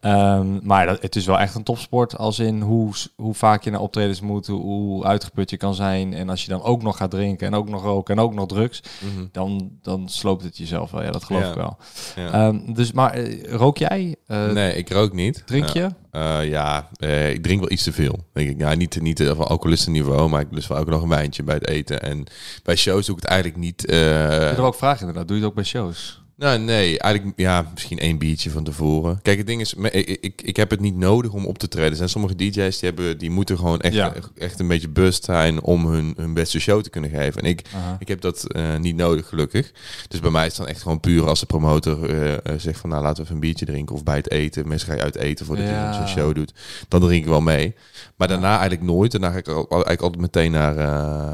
[0.00, 3.70] Ehm, maar dat, het is wel echt een topsport, als in hoe, hoe vaak je
[3.70, 6.14] naar optredens moet, hoe, hoe uitgeput je kan zijn.
[6.14, 8.46] En als je dan ook nog gaat drinken en ook nog roken en ook nog
[8.46, 9.24] drugs, Mhm.
[9.32, 11.02] dan, dan sloopt het jezelf wel.
[11.02, 11.48] Ja, dat geloof Ja.
[11.48, 11.76] ik wel.
[12.16, 14.16] Ehm, dus, maar eh, rook jij?
[14.26, 15.42] Eh, nee, ik rook niet.
[15.46, 15.82] Drink Ja.
[15.82, 15.90] je?
[16.16, 18.24] Eh, ja, eh, ik drink wel iets te veel.
[18.32, 18.58] Denk ik.
[18.58, 21.54] Ja, niet, niet eh, van alcoholistenniveau, maar ik lust wel ook nog een wijntje bij
[21.54, 22.02] het eten.
[22.02, 22.24] En
[22.62, 23.86] bij shows doe ik het eigenlijk niet.
[23.86, 25.28] eh, Ik wil er ook vragen inderdaad.
[25.28, 26.22] Doe je het ook bij shows?
[26.36, 29.18] Nou, nee, eigenlijk ja, misschien één biertje van tevoren.
[29.22, 31.90] Kijk, het ding is, ik, ik, ik heb het niet nodig om op te treden.
[31.90, 34.12] Er zijn sommige DJ's die, hebben, die moeten gewoon echt, Ja.
[34.38, 37.42] echt een beetje bust zijn om hun, hun beste show te kunnen geven.
[37.42, 37.96] En ik, Aha.
[38.00, 39.72] ik heb dat eh, niet nodig, gelukkig.
[40.08, 42.80] Dus bij mij is het dan echt gewoon puur als de promotor eh, eh, zegt
[42.80, 43.94] van nou laten we even een biertje drinken.
[43.94, 44.68] Of bij het eten.
[44.68, 45.88] Mensen ga je uit eten voordat Ja.
[45.90, 46.52] je zo'n show doet.
[46.88, 47.74] Dan drink ik wel mee.
[48.16, 49.10] Maar daarna eigenlijk nooit.
[49.10, 50.74] Daarna ga ik al- eigenlijk altijd meteen naar,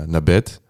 [0.09, 0.61] naar bed.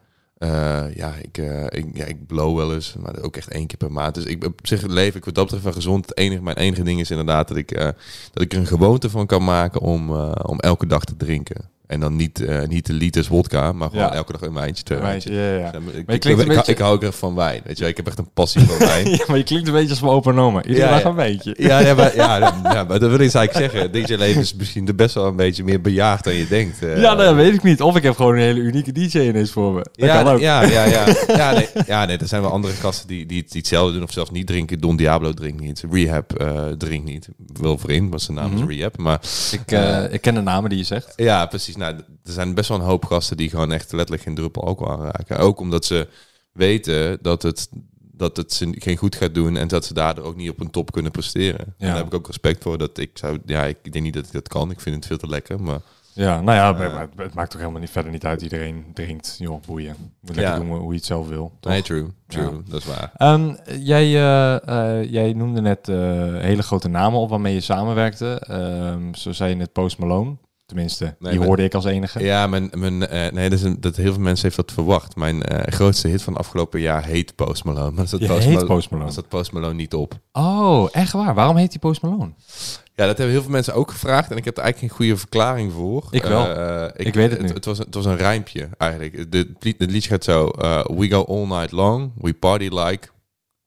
[0.42, 3.76] Eh, ja, ik, eh, ik, ja, ik blow wel eens, maar ook echt één keer
[3.76, 4.14] per maand.
[4.14, 6.08] Dus ik op zich leef ik wat dat betreft wel gezond.
[6.08, 7.88] Het enige, mijn enige ding is inderdaad dat ik, eh,
[8.32, 10.10] dat ik er een gewoonte van kan maken om,
[10.42, 11.70] om elke dag te drinken.
[11.92, 14.14] En dan niet, eh, niet de liters wodka, maar gewoon Ja.
[14.14, 15.52] elke dag een wijntje, twee Wijntje, wijntjes.
[15.60, 15.70] ja, ja.
[15.72, 17.60] Ja, maar ik, je ik, klinkt een ik, beetje- ik hou ook echt van wijn.
[17.64, 19.10] Weet je, ik heb echt een passie voor wijn.
[19.10, 20.62] ja, maar je klinkt een beetje als mijn opa en oma.
[20.64, 21.54] Iedere Ja, dag een beetje.
[21.58, 23.92] ja, ja, maar, ja, ja, maar dat wil ik eigenlijk zeggen.
[23.92, 26.82] DJ leven is misschien de best wel een beetje meer bejaagd dan je denkt.
[26.82, 27.00] eh.
[27.00, 27.80] Ja, dat weet ik niet.
[27.82, 29.78] Of ik heb gewoon een hele unieke DJ ineens voor me.
[29.92, 30.40] Dat ja, kan ook.
[30.40, 31.04] ja, ja, ja.
[31.36, 34.02] Ja, nee, ja, nee, er zijn wel andere gasten die, die, het- die hetzelfde doen
[34.02, 34.80] of zelfs niet drinken.
[34.80, 35.84] Don Diablo drinkt niet.
[35.90, 37.28] Rehab eh drinkt niet.
[37.60, 38.70] Wel vriend, want zijn naam Mhm.
[38.70, 38.96] is Rehab.
[38.98, 39.20] Maar
[39.52, 39.70] Ik,
[40.12, 41.12] ik ken de namen die je zegt.
[41.16, 41.76] ja, precies.
[41.82, 44.92] Nou, er zijn best wel een hoop gasten die gewoon echt letterlijk geen druppel alcohol
[44.92, 45.38] aanraken.
[45.38, 46.08] Ook omdat ze
[46.52, 47.68] weten dat het,
[48.00, 50.70] dat het ze geen goed gaat doen en dat ze daardoor ook niet op een
[50.70, 51.60] top kunnen presteren.
[51.60, 51.86] En Ja.
[51.86, 52.78] daar heb ik ook respect voor.
[52.78, 54.70] Dat ik zou, ja, ik denk niet dat ik dat kan.
[54.70, 55.80] Ik vind het veel te lekker, maar
[56.14, 58.42] Ja, nou ja, maar het maakt toch helemaal niet verder niet uit.
[58.42, 59.96] Iedereen drinkt, joh, boeien.
[60.20, 60.58] Moet lekker Ja.
[60.60, 61.52] doen hoe je het zelf wil.
[61.60, 61.72] toch?
[61.72, 62.50] nee, true, true, Ja.
[62.68, 63.10] dat is waar.
[63.16, 64.68] Ehm, jij, eh,
[65.00, 65.96] eh, jij noemde net eh,
[66.40, 68.38] hele grote namen op waarmee je samenwerkte.
[68.46, 70.36] Ehm, zo zei je net Post Malone.
[70.72, 72.24] Tenminste, Nee, die hoorde ik als enige.
[72.24, 75.16] Ja, mijn, mijn, eh, nee, dat, is een, dat heel veel mensen heeft dat verwacht.
[75.16, 77.90] Mijn eh, grootste hit van afgelopen jaar heet Post Malone.
[77.90, 79.04] Maar Je Post Malone, Post Malone.
[79.04, 80.18] maar zat Post Malone niet op.
[80.32, 81.34] Oh, echt waar?
[81.34, 82.32] Waarom heet die Post Malone?
[82.94, 84.30] Ja, dat hebben heel veel mensen ook gevraagd.
[84.30, 86.06] En ik heb er eigenlijk geen goede verklaring voor.
[86.10, 86.46] Ik wel.
[86.46, 87.48] Eh, Ik weet het nu.
[87.48, 89.32] Het, was, het was een rijmpje eigenlijk.
[89.32, 90.50] De, het liedje gaat zo.
[90.96, 92.12] we go all night long.
[92.16, 93.08] We party like...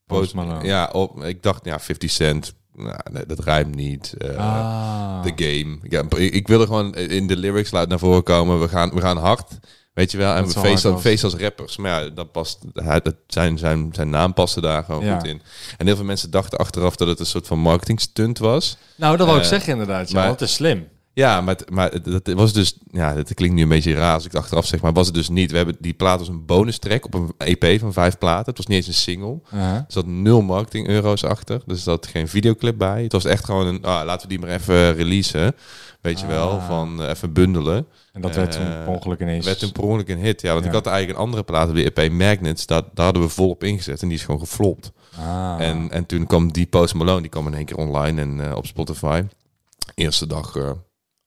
[0.06, 0.66] Post Malone.
[0.66, 2.54] Ja, op, ik dacht, ja, 50 cent.
[2.78, 4.14] Nou, nee, dat rijmt niet.
[4.18, 5.24] Eh, ah.
[5.24, 5.78] The game.
[5.90, 8.60] Ja, ik, ik wilde gewoon in de lyrics laten naar voren komen.
[8.60, 9.52] We gaan, we gaan hard.
[9.94, 10.36] Weet je wel?
[10.36, 10.60] En Dat we
[11.00, 11.78] feesten, als rappers.
[11.78, 15.16] Maar ja, dat past, dat zijn, zijn, zijn naam paste daar gewoon Ja.
[15.20, 15.42] goed in.
[15.78, 18.78] En heel veel mensen dachten achteraf dat het een soort van marketing stunt was.
[18.96, 20.10] Nou, dat wou ik Eh, zeggen inderdaad.
[20.10, 20.88] Ja, maar- want het is slim.
[21.16, 22.78] Ja, maar, het, maar het, het was dus...
[22.92, 24.82] Ja, dat klinkt nu een beetje raar als ik het achteraf zeg.
[24.82, 25.52] Maar was het dus niet.
[25.52, 28.46] We hebben die plaat als een bonus track op een EP van vijf platen.
[28.46, 29.40] Het was niet eens een single.
[29.54, 29.74] Uh-huh.
[29.76, 31.62] Er zat nul marketing euro's achter.
[31.66, 33.04] Dus er zat geen videoclip bij.
[33.04, 33.84] Het was echt gewoon een...
[33.84, 35.56] Ah, laten we die maar even releasen.
[36.02, 36.50] Weet je wel?
[36.50, 36.68] Ah.
[36.68, 37.88] Van eh, even bundelen.
[38.14, 39.46] En dat werd toen Eh, per ongeluk ineens...
[39.46, 40.42] werd een per ongeluk een hit.
[40.42, 40.70] Ja, want Ja.
[40.70, 42.66] ik had eigenlijk een andere plaat op de EP Magnets.
[42.66, 44.02] Daar, daar hadden we volop ingezet.
[44.02, 44.92] En die is gewoon geflopt.
[45.20, 45.56] Ah.
[45.60, 47.22] En, en toen kwam die Post Malone.
[47.22, 49.24] Die kwam in één keer online en eh, op Spotify.
[49.96, 50.56] Eerste dag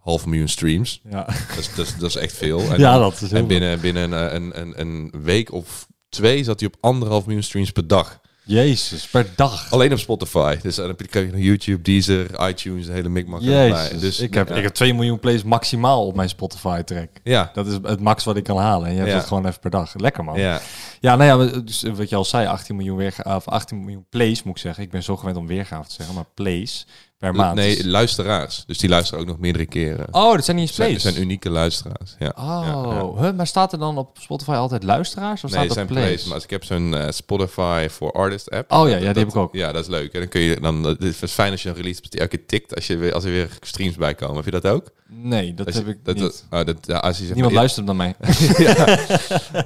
[0.09, 1.01] half miljoen streams.
[1.11, 1.25] ja.
[1.25, 2.61] Dat is, dat is, dat is echt veel.
[2.73, 6.61] En, ja, dat is en binnen, binnen een, een, een, een week of twee zat
[6.61, 8.21] hij op anderhalf miljoen streams per dag.
[8.45, 9.73] Jezus, per dag.
[9.73, 10.57] Alleen op Spotify.
[10.63, 13.41] Dus dan heb je krijg je nog YouTube, Deezer, iTunes, de hele mikmak.
[13.41, 14.01] Jezus.
[14.01, 14.55] Dus ik, heb, ja.
[14.55, 17.09] ik heb 2 miljoen plays maximaal op mijn Spotify-track.
[17.25, 18.87] Ja, Dat is het max wat ik kan halen.
[18.87, 19.17] En je hebt Ja.
[19.17, 19.95] het gewoon even per dag.
[19.97, 20.39] Lekker, man.
[20.39, 20.61] ja.
[21.01, 24.43] Ja, nou ja, dus wat je al zei, 18 miljoen, weerga of 18 miljoen plays
[24.43, 24.83] moet ik zeggen.
[24.83, 26.87] Ik ben zo gewend om weergave te zeggen, maar plays
[27.19, 27.55] per maand.
[27.55, 28.63] Nee, is- luisteraars.
[28.67, 30.07] Dus die luisteren ook nog meerdere keren.
[30.11, 31.03] Oh, dat zijn niet eens plays.
[31.03, 32.15] zijn unieke luisteraars.
[32.19, 32.33] Ja.
[32.37, 33.23] Oh, Ja, ja.
[33.23, 36.05] Huh, maar staat er dan op Spotify altijd luisteraars of Nee, staat er zijn plays?
[36.07, 36.25] plays.
[36.25, 38.73] Maar als ik heb zo'n eh, Spotify for Artist app.
[38.73, 39.55] Oh ja, Dat- ja, die heb ik ook.
[39.55, 40.13] Ja, dat is leuk.
[40.13, 40.85] En dan kun je dan.
[40.85, 43.13] Het is fijn als je een release hebt die elke keer tikt als je weer
[43.13, 44.37] als er weer streams bij komen.
[44.37, 44.91] Heb je dat ook?
[45.11, 46.25] Nee, dat Als heb je- ik dat, niet.
[46.25, 48.15] dat- oh, dat, ja, als je zeg Niemand maar, luistert naar mij.
[48.59, 48.99] ja.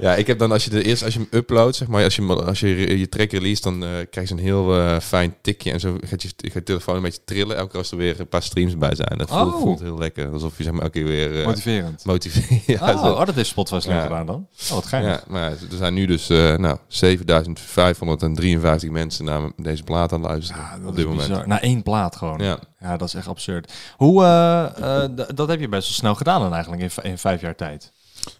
[0.01, 2.15] ja, ik heb dan als je de eerst als je hem uploadt, zeg maar, als
[2.15, 5.71] je als je je, track release, dan eh, krijg je een heel eh, fijn tikje
[5.71, 8.19] en zo gaat je, gaat je telefoon een beetje trillen elke keer als er weer
[8.19, 9.17] een paar streams bij zijn.
[9.17, 9.61] Dat voelt, Oh.
[9.61, 12.05] voelt heel lekker, alsof je zeg maar elke keer weer eh Motiverend.
[12.05, 12.65] motiveert.
[12.79, 14.47] ja, oh, oh, dat heeft Spotify slim gedaan dan.
[14.69, 15.11] Oh, wat geinig.
[15.11, 20.63] Ja, maar er zijn nu dus nou, 7553 mensen naar deze plaat aan het luisteren
[20.83, 21.27] op is dit moment.
[21.27, 21.47] bizar.
[21.47, 22.39] Na één plaat gewoon.
[22.39, 22.59] Ja.
[22.83, 23.71] Ja, dat is echt absurd.
[23.97, 27.41] Hoe, eh, eh, dat heb je best wel snel gedaan dan eigenlijk in, in vijf
[27.41, 27.91] jaar tijd.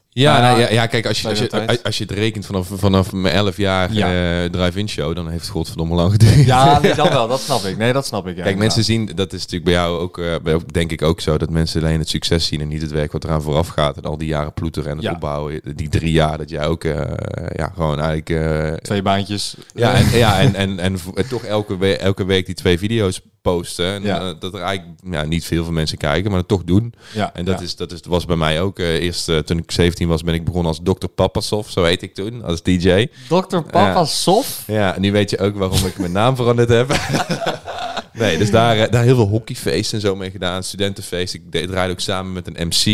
[0.10, 2.67] Ja, Nou ja, nou, ja, kijk, als je, als, je, als, je het rekent vanaf,
[2.73, 4.43] vanaf mijn 11 jaar Ja.
[4.43, 6.45] eh, drive-in show, dan heeft het godverdomme lang geduurd.
[6.45, 7.27] Ja, nee, dat wel.
[7.27, 7.77] Dat snap ik.
[7.77, 8.36] Nee, dat snap ik.
[8.38, 11.38] Ja, Kijk, mensen zien, dat is natuurlijk bij jou ook, bij- denk ik ook zo,
[11.38, 13.97] dat mensen alleen het succes zien en niet het werk wat eraan vooraf gaat.
[13.97, 16.84] En al die jaren ploeteren en het opbouwen, die drie jaar dat jij ook,
[17.53, 18.82] ja, gewoon eigenlijk...
[18.84, 19.56] Twee baantjes.
[19.75, 23.21] ja, en, ja, en, en, en, en toch elke, we elke week die twee video's
[23.43, 23.86] posten.
[23.93, 24.19] En Ja.
[24.19, 26.93] eh, dat er eigenlijk ja, niet veel van mensen kijken, maar het toch doen.
[27.13, 27.65] Ja, En dat, ja.
[27.65, 28.79] is, dat is, was bij mij ook.
[28.79, 31.08] eh, eerst eh, toen ik 17 was, ben ik begonnen als Dr.
[31.08, 33.08] Papasov, zo heet ik toen, als DJ.
[33.29, 33.58] Dr.
[33.71, 34.63] Papa Sof.
[34.67, 36.91] Ja, en nu weet je ook waarom ik mijn naam veranderd heb.
[38.13, 40.63] nee, dus daar, eh, daar heel veel hockeyfeesten en zo mee gedaan.
[40.63, 41.34] Studentenfeest.
[41.34, 42.86] Ik deed, draaide ook samen met een MC.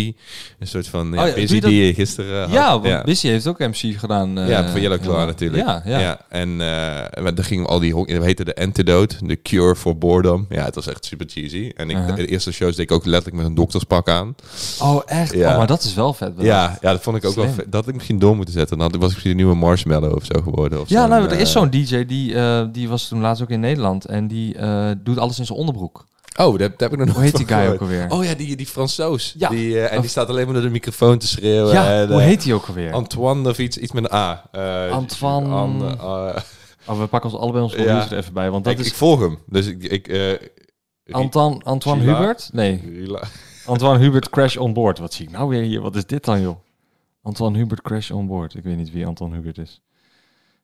[0.59, 2.51] Een soort van ja, Oh ja, busy die je gisteren had.
[2.51, 4.37] Ja, want Busy heeft ook MC gedaan.
[4.37, 5.63] eh, ja, voor Yellow Claw natuurlijk.
[5.63, 6.19] Ja, ja.
[6.29, 8.19] En uh, dan gingen we al die hockey...
[8.19, 10.45] We heette de Antidote, de Cure for Boredom.
[10.49, 11.71] Ja, het was echt super cheesy.
[11.75, 12.15] En ik, Uh-huh.
[12.15, 14.35] de eerste shows deed ik ook letterlijk met een dokterspak aan.
[14.81, 15.33] Oh, echt?
[15.33, 15.51] Ja.
[15.51, 16.35] Oh, maar dat is wel vet.
[16.35, 16.47] bedacht.
[16.55, 17.55] Ja, ja, dat vond ik ook wel vet.
[17.65, 18.77] Dat had ik misschien door moeten zetten.
[18.77, 20.81] Dan had- was ik misschien een nieuwe Marshmallow of zo geworden.
[20.81, 23.49] Of Ja, nou, er eh, is zo'n DJ die, eh, die was toen laatst ook
[23.49, 26.05] in Nederland en die eh, doet alles in zijn onderbroek.
[26.37, 27.73] Oh, daar, daar heb ik nog Hoe heet die guy gehoord.
[27.75, 28.09] ook alweer?
[28.11, 29.33] Oh ja, die, die Fransoos.
[29.37, 29.49] Ja.
[29.49, 31.73] Die, eh, en Of- die staat alleen maar door de microfoon te schreeuwen.
[31.73, 32.93] ja, en, hoe eh, heet die ook alweer?
[32.93, 34.43] Antoine of iets, iets met een A.
[34.51, 36.35] Eh, Antoine- An- eh,
[36.87, 38.11] oh, we pakken ons allebei ons Ja.
[38.11, 39.37] er even bij, want dat ik, is ik volg hem.
[39.45, 39.83] Dus ik...
[39.83, 40.33] ik eh,
[41.11, 42.17] Antoine, Antoine Gila.
[42.19, 42.49] Hubert?
[42.53, 42.83] Nee,
[43.65, 44.99] Antoine Hubert Crash on Board.
[44.99, 45.81] Wat zie ik nou weer hier?
[45.81, 46.55] Wat is dit dan, joh?
[47.21, 48.55] Antoine Hubert Crash on Board.
[48.55, 49.81] Ik weet niet wie Antoine Hubert is.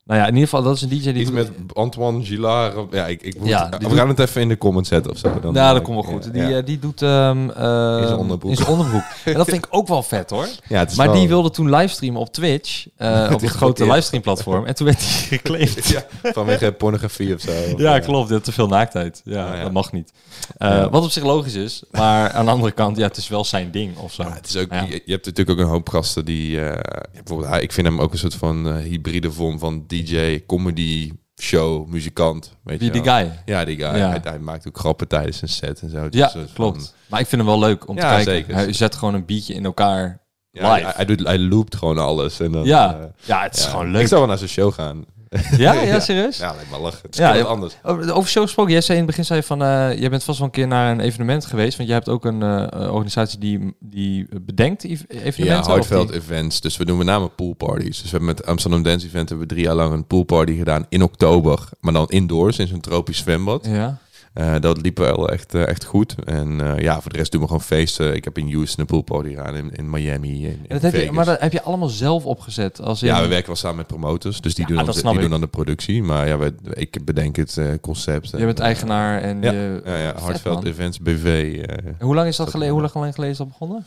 [0.06, 1.14] Nou ja, in ieder geval, dat is een DJ die...
[1.14, 2.76] Iets met Antoine Gillard.
[2.92, 5.40] Ja, ik, ik moet, Ja, we gaan het even in de comments zetten of zo.
[5.40, 6.26] Dan, Ja, dat eh, komt wel goed.
[6.26, 6.58] ja, Die, ja.
[6.58, 7.02] eh, die doet...
[7.02, 8.52] ehm, eh, In zijn onderbroek.
[8.52, 9.04] In zijn onderbroek.
[9.26, 10.48] en dat vind ik ook wel vet, hoor.
[10.68, 12.86] Ja, het is Maar wel- die wilde toen livestreamen op Twitch.
[12.98, 14.66] eh, op het grote livestreamplatform.
[14.66, 15.70] En toen werd hij.
[15.84, 17.52] Ja, vanwege pornografie of zo.
[17.78, 18.30] Ja, klopt.
[18.30, 19.22] Dat te veel naaktheid.
[19.24, 19.64] Ja, ja.
[19.64, 20.12] dat mag niet.
[20.58, 20.90] Eh, Ja.
[20.90, 21.84] Wat op zich logisch is.
[21.92, 24.24] Maar aan de andere kant, ja, het is wel zijn ding of zo.
[24.24, 24.82] Ja, het is ook, Ja.
[24.82, 26.62] je, je hebt natuurlijk ook een hoop gasten die...
[26.62, 31.88] eh, bijvoorbeeld, ik vind hem ook een soort van hybride vorm van DJ, comedy, show,
[31.88, 32.56] muzikant.
[32.64, 33.16] Weet Wie je die wel.
[33.16, 33.32] guy?
[33.46, 33.96] Ja, die guy.
[33.98, 34.10] Ja.
[34.10, 36.04] Hij, hij maakt ook grappen tijdens zijn set en zo.
[36.04, 36.96] Is Ja, een klopt.
[37.10, 38.24] Maar ik vind hem wel leuk om te kijken.
[38.34, 38.54] zeker.
[38.56, 40.20] Hij zet gewoon een beatje in elkaar
[40.52, 40.86] ja, live.
[40.86, 42.40] Hij, hij, doet, hij loopt gewoon alles.
[42.40, 43.00] En dan, ja.
[43.00, 44.08] eh, ja, het is gewoon Ik leuk.
[44.08, 45.06] zou wel naar zijn show gaan.
[45.58, 46.38] Ja, ja, serieus?
[46.38, 47.00] Ja, lijkt me lachen.
[47.02, 47.44] Het is Ja, ja, ja.
[47.44, 47.76] anders.
[47.84, 50.24] Over over show gesproken, jij zei in het begin zei je van, eh jij bent
[50.24, 53.40] vast wel een keer naar een evenement geweest, want jij hebt ook een eh, organisatie
[53.40, 55.60] die, die bedenkt Ja, evenementen.
[55.60, 56.62] of Hardveld die- Events.
[56.62, 58.02] Dus we doen met name poolparties.
[58.02, 60.86] Dus we hebben met Amsterdam Dance Event hebben we drie jaar lang een poolparty gedaan
[60.90, 61.60] in oktober.
[61.80, 63.66] Maar dan indoors in zo'n tropisch zwembad.
[63.70, 63.98] Ja.
[64.36, 66.16] Eh, dat liep wel echt, eh, echt goed.
[66.26, 68.16] En eh, ja, voor de rest doen we gewoon feesten.
[68.16, 71.26] Ik heb in Houston een poolparty gedaan, in, in Miami, in, dat heb je, maar
[71.26, 72.82] dat heb je allemaal zelf opgezet.
[72.82, 74.42] Als in, Ja, we werken wel samen met promoters.
[74.42, 76.04] Dus die, Ja, doen, dan, die doen dan de productie.
[76.04, 78.30] Maar ja, we, ik bedenk het concept.
[78.30, 79.82] Je bent eigenaar en Ja, je...
[79.86, 80.66] Ja, Hartveld man.
[80.66, 81.58] Events BV.
[81.66, 82.74] En hoe lang is dat Dat geleden?
[82.74, 83.86] Hoe lang geleden is dat begonnen?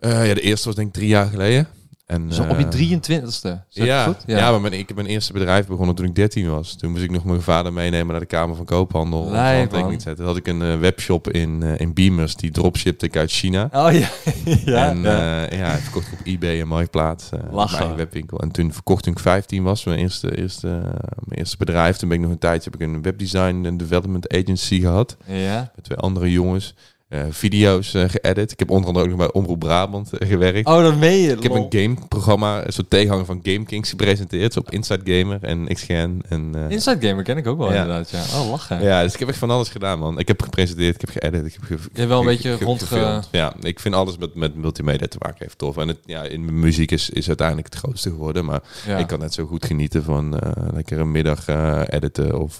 [0.00, 1.68] Ja, de eerste was denk ik drie jaar geleden.
[2.06, 3.38] En, Zo op je eh, 23ste.
[3.40, 4.16] Zeg ik Ja, goed?
[4.26, 4.50] ja.
[4.50, 6.76] maar mijn, ik heb mijn eerste bedrijf begonnen toen ik 13 was.
[6.76, 9.20] Toen moest ik nog mijn vader meenemen naar de Kamer van Koophandel.
[9.20, 9.68] om man.
[9.68, 10.14] te zetten.
[10.16, 13.68] Toen had ik een eh, webshop in, eh, in Beamers, die dropshipte ik uit China.
[13.72, 14.08] Oh ja.
[14.72, 15.46] ja, en ja.
[15.46, 17.30] eh, ja, verkocht op eBay en Marktplaats.
[17.30, 17.96] eh mijn Lachen.
[17.96, 18.38] webwinkel.
[18.38, 20.82] En toen verkocht toen ik 15 was, mijn eerste, eerste, eh,
[21.24, 21.96] mijn eerste bedrijf.
[21.96, 25.16] Toen ben ik nog een tijdje, heb ik een webdesign en development agency gehad.
[25.26, 25.72] ja.
[25.74, 26.74] Met twee andere jongens.
[27.08, 28.52] Eh, video's eh, geëdit.
[28.52, 30.66] Ik heb onder andere ook nog bij Omroep Brabant eh, gewerkt.
[30.68, 31.32] Oh, dat meen je.
[31.32, 34.56] Ik heb een gameprogramma, een soort tegenhanger van Game Kings gepresenteerd.
[34.56, 36.22] Op Inside Gamer en XGN.
[36.28, 37.80] En, Inside Gamer ken ik ook wel Ja.
[37.82, 38.22] inderdaad, ja.
[38.40, 38.82] Oh, lachen.
[38.82, 40.18] ja, dus ik heb echt van alles gedaan, man.
[40.18, 42.64] Ik heb gepresenteerd, ik heb geëdit, ik heb ge- Je hebt wel een beetje ge-
[42.64, 43.22] rondge-.
[43.30, 45.76] Ja, ik vind alles met, met multimedia te maken heeft tof.
[45.76, 48.44] En het, ja, in mijn muziek is, is uiteindelijk het grootste geworden.
[48.44, 48.96] Maar Ja.
[48.98, 50.38] ik kan net zo goed genieten van
[50.74, 51.46] lekker een middag
[51.88, 52.40] editen.
[52.40, 52.58] Of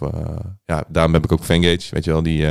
[0.64, 2.46] ja, daarom heb ik ook Fangage, weet je wel, die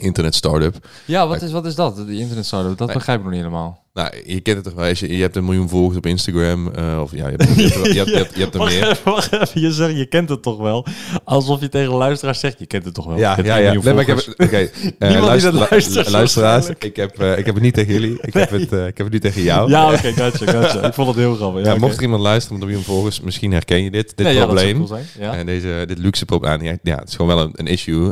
[0.00, 0.88] internet startup.
[1.06, 1.96] Ja, wat is, wat is dat?
[2.06, 2.78] Die internet startup?
[2.78, 2.96] Dat Nee.
[2.96, 3.84] begrijp ik nog niet helemaal.
[4.00, 4.88] Nou, je kent het toch wel.
[4.88, 6.68] Als je, je hebt een miljoen volgers op Instagram.
[6.74, 8.60] eh, of ja, je hebt, je hebt, er- je hebt, je hebt, je hebt er
[8.60, 8.90] Wacht meer.
[8.90, 9.60] even, wacht even.
[9.60, 10.86] Je zegt, je kent het toch wel?
[11.24, 13.16] Alsof je tegen de luisteraar zegt, je kent het toch wel?
[13.18, 13.62] Ja, ja, ja.
[13.72, 14.46] miljoen Nee, maar ik heb, volgers.
[14.48, 14.70] oké,
[15.08, 18.18] die dat luister- luistert, lu- luisteraars, ik heb, eh, ik heb het niet tegen jullie.
[18.20, 19.70] Ik, heb, het, eh, ik heb het nu tegen jou.
[19.70, 20.82] Ja, oké, gotcha, gotcha.
[20.86, 21.64] Ik vond het heel grappig.
[21.64, 24.36] Ja, mocht er iemand luisteren met een miljoen volgers, misschien herken je dit, dit Nee,
[24.42, 24.86] probleem.
[25.18, 25.34] Ja.
[25.34, 28.10] En deze, dit luxe probleem, ja, ja, het is gewoon wel een, een issue.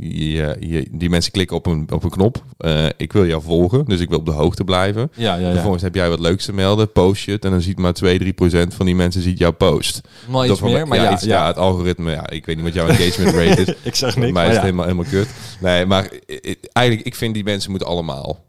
[0.00, 2.44] Je- die mensen klikken op een, op een knop.
[2.96, 4.97] Ik wil jou volgen, dus ik wil op de hoogte blijven.
[4.98, 5.52] Ja, ja, ja.
[5.52, 8.18] Vervolgens heb jij wat leuks te melden, post je het en dan ziet maar 2,
[8.18, 10.00] 3 procent van die mensen ziet jouw post.
[10.28, 12.74] Maar iets Dat van- meer, maar ja, iets- het algoritme, ja, ik weet niet wat
[12.74, 13.68] jouw engagement rate is.
[13.82, 15.28] Ik zeg niks, mij maar is het helemaal, helemaal kut.
[15.60, 16.08] Nee, maar
[16.72, 18.46] eigenlijk, ik vind die mensen moeten allemaal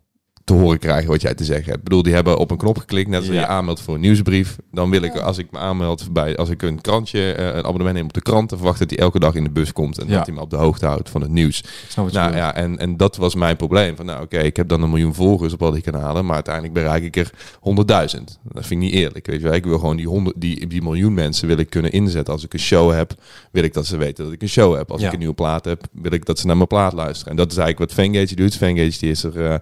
[0.49, 1.77] te horen krijgen wat jij te zeggen hebt.
[1.77, 3.33] Ik bedoel, die hebben op een knop geklikt, net als Ja.
[3.33, 4.57] je aanmeldt voor een nieuwsbrief.
[4.71, 7.95] Dan wil ik, als ik me aanmeld bij, als ik een krantje, eh, een abonnement
[7.95, 10.07] neem op de krant, dan verwacht dat hij elke dag in de bus komt en
[10.07, 10.17] Ja.
[10.17, 11.63] dat hij me op de hoogte houdt van het nieuws.
[11.95, 13.95] Nou ja, en, en dat was mijn probleem.
[13.95, 16.73] Van nou, oké, ik heb dan een miljoen volgers op al die kanalen, maar uiteindelijk
[16.73, 18.39] bereik ik er 100.000.
[18.43, 19.53] Dat vind ik niet eerlijk, weet je wel.
[19.53, 22.33] Ik wil gewoon die, honderd, die, die miljoen mensen wil ik kunnen inzetten.
[22.33, 23.13] Als ik een show heb,
[23.51, 24.91] wil ik dat ze weten dat ik een show heb.
[24.91, 25.07] Als Ja.
[25.07, 27.31] ik een nieuwe plaat heb, wil ik dat ze naar mijn plaat luisteren.
[27.31, 28.55] En dat is eigenlijk wat Fangage doet.
[28.55, 29.53] Fangage die is, er, eh,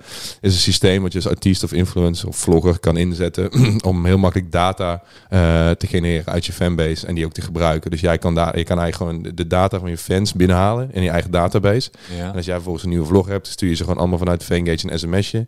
[0.42, 3.50] is een systeem wat je als artiest of influencer of vlogger kan inzetten
[3.92, 7.92] om heel makkelijk data eh, te genereren uit je fanbase en die ook te gebruiken.
[7.92, 11.04] Dus jij kan daar, je kan eigenlijk gewoon de data van je fans binnenhalen in
[11.04, 11.92] je eigen database.
[12.18, 12.30] Ja.
[12.30, 14.92] En als jij vervolgens een nieuwe vlog hebt, stuur je ze gewoon allemaal vanuit Fangage
[14.92, 15.48] een sms'je.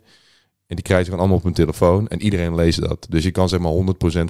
[0.70, 2.08] En die krijg je gewoon allemaal op hun telefoon.
[2.08, 3.06] En iedereen leest dat.
[3.08, 3.74] Dus je kan zeg maar 100%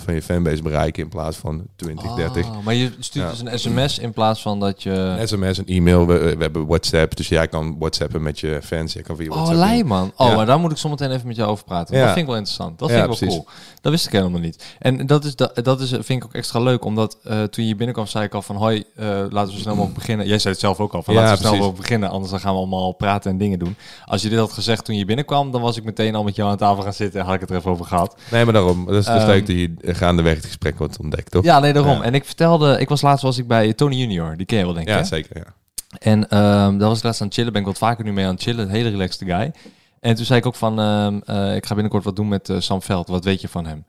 [0.04, 2.46] van je fanbase bereiken in plaats van 20, 30.
[2.46, 3.30] Ah, maar je stuurt Ja.
[3.30, 4.90] dus een sms in plaats van dat je...
[4.90, 6.06] Een sms, een e-mail.
[6.06, 7.16] We, we hebben WhatsApp.
[7.16, 8.92] Dus jij kan WhatsAppen met je fans.
[8.92, 9.58] Je kan via Oh, WhatsApp.
[9.58, 10.12] lei man.
[10.16, 10.34] Oh, Ja.
[10.36, 11.94] maar daar moet ik zometeen even met jou over praten.
[11.96, 12.00] Ja.
[12.00, 12.78] Dat vind ik wel interessant.
[12.78, 13.44] Dat Ja, vind ik wel precies.
[13.44, 13.56] cool.
[13.80, 14.64] Dat wist ik helemaal niet.
[14.78, 17.74] En dat, is, dat, dat is, vind ik ook extra leuk, omdat eh, toen je
[17.74, 20.26] binnenkwam zei ik al van hoi, eh, laten we snel mogelijk beginnen.
[20.26, 22.40] Jij zei het zelf ook al, van Ja, laten we snel mogelijk beginnen, anders dan
[22.40, 23.76] gaan we allemaal praten en dingen doen.
[24.04, 26.50] Als je dit had gezegd toen je binnenkwam, dan was ik meteen al met jou
[26.50, 28.16] aan tafel gaan zitten en had ik het er even over gehad.
[28.30, 28.84] Nee, maar daarom.
[28.86, 31.44] Dat is, is Ehm, leuk dat je gaandeweg het gesprek wordt ontdekt, toch?
[31.44, 31.96] Ja, nee, daarom.
[31.96, 32.02] Ja.
[32.02, 34.74] En ik vertelde, ik was laatst was ik bij Tony Junior, die ken je wel
[34.74, 34.92] denk ik.
[34.92, 35.04] Ja, hè?
[35.06, 35.36] zeker.
[35.36, 35.54] Ja.
[35.98, 37.52] En ehm daar was ik laatst aan het chillen.
[37.52, 38.64] Ben ik wat vaker nu mee aan het chillen.
[38.64, 39.52] Een hele relaxed guy.
[40.00, 42.82] En toen zei ik ook van, eh, ik ga binnenkort wat doen met eh, Sam
[42.82, 43.08] Veld.
[43.08, 43.84] Wat weet je van hem?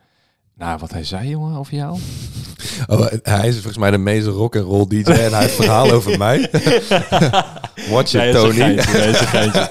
[0.62, 2.00] Nou, wat hij zei, jongen, over jou.
[2.88, 5.92] Oh, hij is volgens mij de meest rock and roll DJ en hij heeft verhaal
[5.98, 6.50] over mij.
[7.92, 8.54] Watch Nee, it, Tony.
[8.54, 9.70] geintje, nee, geintje.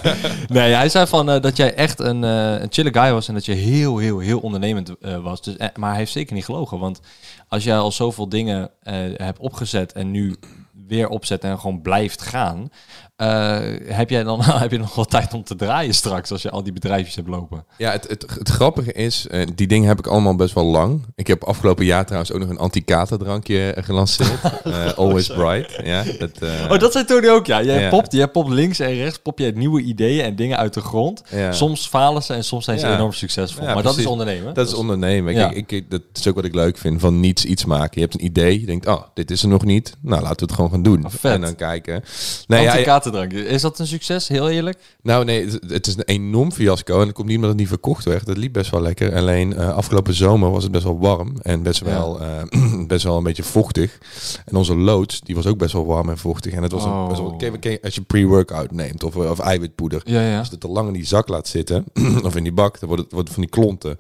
[0.58, 3.44] Hij zei van eh, dat jij echt een, eh, een chille guy was en dat
[3.44, 5.42] je heel, heel, heel ondernemend eh, was.
[5.42, 7.00] Dus, maar hij heeft zeker niet gelogen, want
[7.48, 8.70] als jij al zoveel dingen
[9.16, 10.36] hebt opgezet en nu
[10.86, 12.70] weer opzet en gewoon blijft gaan,
[13.20, 16.50] eh, heb jij dan heb je nog wel tijd om te draaien straks als je
[16.50, 17.64] al die bedrijfjes hebt lopen?
[17.76, 21.04] Ja, het, het, het grappige is, eh, die dingen heb ik allemaal best wel lang.
[21.14, 24.30] Ik heb afgelopen jaar trouwens ook nog een anti-katerdrankje eh, gelanceerd.
[24.96, 25.80] Always Bright.
[25.84, 26.30] Ja, dat,
[26.70, 27.62] Oh, dat zei Tony ook, ja.
[27.62, 27.88] Jij Ja.
[27.88, 31.22] popt, jij popt links en rechts, pop je nieuwe ideeën en dingen uit de grond.
[31.30, 31.52] Ja.
[31.52, 32.94] Soms falen ze en soms zijn ze Ja.
[32.94, 33.64] enorm succesvol.
[33.64, 34.54] Maar dat is ondernemen.
[34.54, 35.34] Dat is ondernemen.
[35.34, 35.48] Ja.
[35.48, 37.90] Kijk, ik, dat is ook wat ik leuk vind, van niets iets maken.
[37.94, 39.96] Je hebt een idee, je denkt, oh, dit is er nog niet.
[40.00, 41.04] Nou, laten we het gewoon gaan doen.
[41.04, 41.32] Oh, vet.
[41.32, 42.04] En dan kijken.
[42.46, 42.76] Nee, ja,
[43.32, 44.78] Is dat een succes, heel eerlijk?
[45.02, 47.68] Nou nee, het, het is een enorm fiasco en het komt niet omdat het niet
[47.68, 48.26] verkocht werd.
[48.26, 49.16] Het liep best wel lekker.
[49.16, 53.16] Alleen eh, afgelopen zomer was het best wel warm en best wel, eh, best wel
[53.16, 53.98] een beetje vochtig.
[54.44, 56.52] En onze loods, die was ook best wel warm en vochtig.
[56.52, 57.08] En het was een, Oh.
[57.08, 60.02] best wel, ken- ken- als je pre-workout neemt of, of eiwitpoeder.
[60.04, 60.38] Ja, ja.
[60.38, 61.84] Als je het te lang in die zak laat zitten,
[62.24, 63.98] of in die bak, dan wordt het, wordt het van die klonten.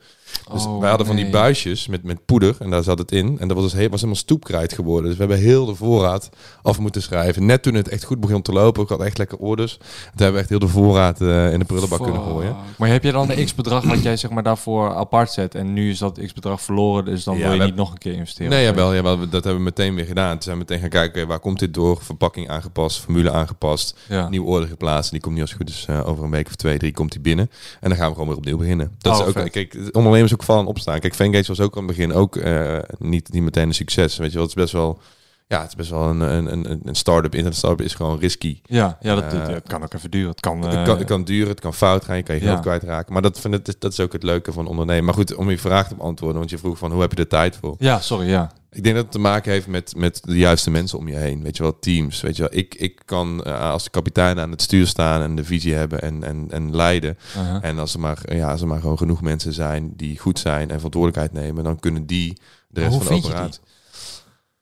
[0.52, 3.36] Dus Oh, wij hadden van die buisjes met, met poeder en daar zat het in.
[3.38, 5.04] En dat was, dus heel, was helemaal stoepkrijt geworden.
[5.08, 6.30] Dus we hebben heel de voorraad
[6.62, 7.46] af moeten schrijven.
[7.46, 9.76] Net toen het echt goed begon te lopen, ik had echt lekker orders.
[9.76, 12.56] Toen hebben we echt heel de voorraad eh, in de prullenbak kunnen gooien.
[12.78, 15.90] Maar heb je dan een x-bedrag wat jij zeg maar daarvoor apart zet en nu
[15.90, 18.50] is dat x-bedrag verloren, dus dan Ja, wil je niet nog een keer investeren?
[18.50, 20.30] Nee, jawel, jawel, dat hebben we meteen weer gedaan.
[20.32, 21.98] Toen zijn we meteen gaan kijken, waar komt dit door?
[22.02, 24.28] Verpakking aangepast, formule aangepast, Ja.
[24.28, 25.10] nieuwe order geplaatst.
[25.10, 27.12] Die komt niet als het goed is eh, over een week of twee, drie komt
[27.12, 27.50] die binnen.
[27.80, 28.90] En dan gaan we gewoon weer opnieuw beginnen.
[28.98, 29.50] Dat Oh, is ook, vet.
[29.50, 29.74] kijk,
[30.20, 31.00] ondernemers ook vallen en opstaan.
[31.00, 34.16] Kijk, Fengage was ook aan het begin ook eh, niet, niet meteen een succes.
[34.16, 34.98] Weet je wel, het is best wel,
[35.46, 37.32] ja, het is best wel een, een, een, een start-up.
[37.34, 38.60] Internet startup is gewoon risky.
[38.64, 40.30] Ja, ja dat, dat- Eh, het kan ook even duren.
[40.30, 42.40] Het kan, het, eh, kan, het kan duren, het kan fout gaan, je kan je
[42.40, 42.60] geld Ja.
[42.60, 43.12] kwijtraken.
[43.12, 45.04] Maar dat, vind ik, dat is ook het leuke van ondernemen.
[45.04, 47.26] Maar goed, om je vraag te beantwoorden, want je vroeg van hoe heb je de
[47.26, 47.74] tijd voor?
[47.78, 48.52] Ja, sorry, ja.
[48.72, 51.42] Ik denk dat het te maken heeft met, met de juiste mensen om je heen.
[51.42, 52.20] Weet je wel, teams.
[52.20, 55.44] Weet je wel, ik, ik kan eh, als kapitein aan het stuur staan en de
[55.44, 57.18] visie hebben en, en, en leiden.
[57.36, 57.58] Uh-huh.
[57.64, 60.70] En als er, maar, ja, als er maar gewoon genoeg mensen zijn die goed zijn
[60.70, 63.60] en verantwoordelijkheid nemen, dan kunnen die de rest van de operatie.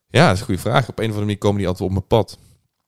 [0.09, 0.89] Ja, dat is een goede vraag.
[0.89, 2.39] Op een of andere manier komen die altijd op mijn pad.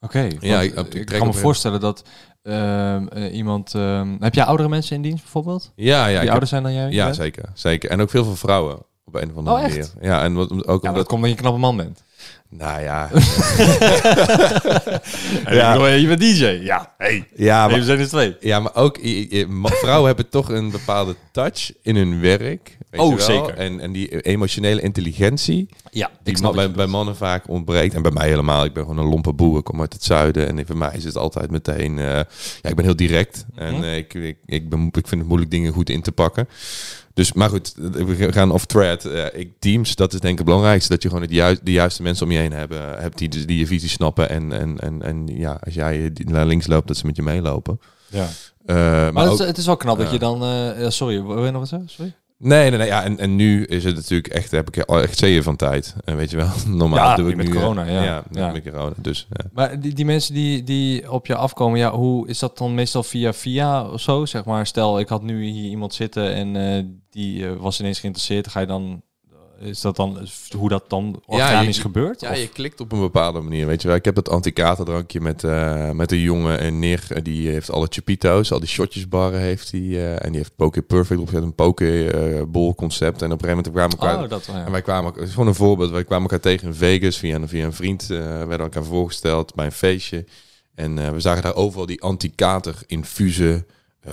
[0.01, 2.05] Oké, Ja, ik- ik, ik kan me voorstellen dat
[2.43, 3.75] ehm, eh, iemand...
[3.75, 5.73] ehm, heb jij oudere mensen in dienst bijvoorbeeld?
[5.75, 6.91] Ja, ja, die heb- ouder zijn dan jij?
[6.91, 7.17] ja bent?
[7.17, 7.91] zeker, zeker.
[7.91, 8.79] En ook veel van vrouwen
[9.15, 9.91] op een of andere Oh, manier.
[10.01, 10.83] Ja, en wat, ook Ja, omdat.
[10.83, 12.03] dat komt omdat je een knappe man bent.
[12.49, 13.09] Nou ja,
[15.51, 15.87] Ja.
[15.87, 16.45] Je bent DJ.
[16.45, 17.27] Ja, hey.
[17.37, 18.37] ja, Nee, maar, we zijn er twee.
[18.41, 18.99] Ja, maar ook
[19.63, 22.79] vrouwen hebben toch een bepaalde touch in hun werk.
[22.91, 23.25] Weet Oh, je wel?
[23.27, 23.55] zeker.
[23.55, 27.95] En, en die emotionele intelligentie, Ja, die ma- bij, bij mannen vaak ontbreekt.
[27.95, 28.65] En bij mij helemaal.
[28.65, 29.59] Ik ben gewoon een lompe boer.
[29.59, 30.49] Ik kom uit het zuiden.
[30.59, 31.99] En voor mij is het altijd meteen...
[31.99, 32.05] eh,
[32.63, 33.45] ja, ik ben heel direct.
[33.55, 33.83] En Mhm.
[33.83, 36.49] eh, ik, ik, ik, ben, ik vind het moeilijk dingen goed in te pakken.
[37.21, 39.05] Dus, maar goed, we gaan off thread.
[39.05, 40.93] Eh, ik, teams, dat is denk ik het belangrijkste.
[40.93, 43.59] Dat je gewoon het juist, de juiste mensen om je heen hebben, hebt die, die
[43.59, 44.29] je visie snappen.
[44.29, 47.81] En, en, en, en ja, als jij naar links loopt, dat ze met je meelopen.
[48.07, 48.29] Ja.
[48.67, 50.45] Eh, maar Maar het, ook- is- het is wel knap dat je dan...
[50.45, 51.89] eh, sorry, wil je nog wat zeggen?
[51.89, 52.15] Sorry?
[52.43, 52.87] Nee, nee, nee.
[52.87, 55.95] Ja, en, en nu is het natuurlijk echt, heb ik al echt zeeën van tijd.
[56.05, 57.53] En weet je wel, normaal Ja, doe ik met nu...
[57.55, 58.03] eh, corona, ja.
[58.03, 58.53] Ja, Ja.
[58.53, 58.93] met corona.
[58.97, 59.45] Dus ja.
[59.53, 63.03] Maar die, die mensen die, die op je afkomen, ja, hoe is dat dan meestal
[63.03, 64.27] via via of zo?
[64.27, 68.01] Zeg maar, stel ik had nu hier iemand zitten en eh, die eh, was ineens
[68.01, 68.49] geïnteresseerd.
[68.49, 69.03] Ga je dan,
[69.61, 70.19] is dat dan
[70.57, 72.21] hoe dat dan organisch je- gebeurt?
[72.21, 73.97] Ja, Of- je klikt op een bepaalde manier, weet je wel.
[73.97, 77.07] Ik heb dat anti-katerdrankje met, eh, met een jongen en neer.
[77.23, 79.81] Die heeft alle chapito's, al die shotjesbarren heeft hij.
[79.81, 83.23] eh, en die heeft Poke Perfect opgezet, een Poke eh concept.
[83.23, 84.23] En op een gegeven moment kwamen we elkaar...
[84.25, 84.65] Oh, dat ja.
[84.65, 87.35] En wij kwamen, het is gewoon een voorbeeld, wij kwamen elkaar tegen in Vegas via
[87.35, 88.07] een, via een vriend.
[88.07, 90.25] werden elkaar voorgesteld bij een feestje.
[90.75, 93.65] En we zagen daar overal die anti-kater infuse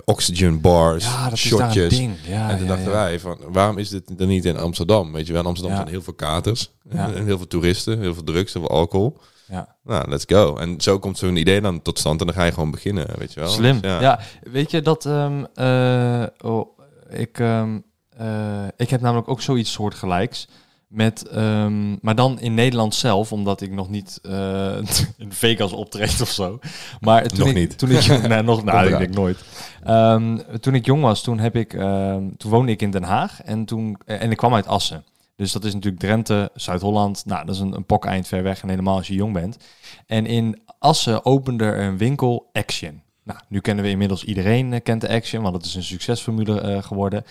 [0.05, 1.97] oxygen bars, Ja, dat is daar een shotjes.
[1.97, 2.15] ding.
[2.27, 2.97] Ja, en toen ja, dachten ja.
[2.97, 5.11] wij van, waarom is dit dan niet in Amsterdam?
[5.11, 5.81] Weet je wel, in Amsterdam Ja.
[5.81, 6.71] zijn heel veel katers.
[6.89, 7.13] Ja.
[7.13, 9.17] En heel veel toeristen, heel veel drugs, heel veel alcohol.
[9.47, 9.75] Ja.
[9.83, 10.57] Nou, let's go.
[10.57, 13.33] En zo komt zo'n idee dan tot stand en dan ga je gewoon beginnen, weet
[13.33, 13.49] je wel.
[13.49, 13.81] Slim.
[13.81, 14.19] Dus ja.
[14.41, 17.79] weet je dat ehm, eh, oh, ik, ehm,
[18.17, 20.47] eh, ik heb namelijk ook zoiets soortgelijks.
[20.87, 24.77] Met, ehm, maar dan in Nederland zelf, omdat ik nog niet eh,
[25.17, 26.59] in Vegas optreed of zo.
[26.99, 27.77] Maar toen Nog ik, niet.
[27.77, 28.99] Toen ik, nee, nog, nou, ik eraan.
[28.99, 29.43] denk nooit.
[29.83, 33.41] Ehm, toen ik jong was, toen, heb ik, ehm, toen woonde ik in Den Haag
[33.43, 35.03] en, toen, eh, en ik kwam uit Assen.
[35.35, 37.25] Dus dat is natuurlijk Drenthe, Zuid-Holland.
[37.25, 39.57] Nou, dat is een, een pok eind ver weg en helemaal als je jong bent.
[40.05, 43.01] En in Assen opende er een winkel Action.
[43.23, 46.81] Nou, nu kennen we inmiddels iedereen eh, kent de Action, want het is een succesformule
[46.81, 47.23] geworden.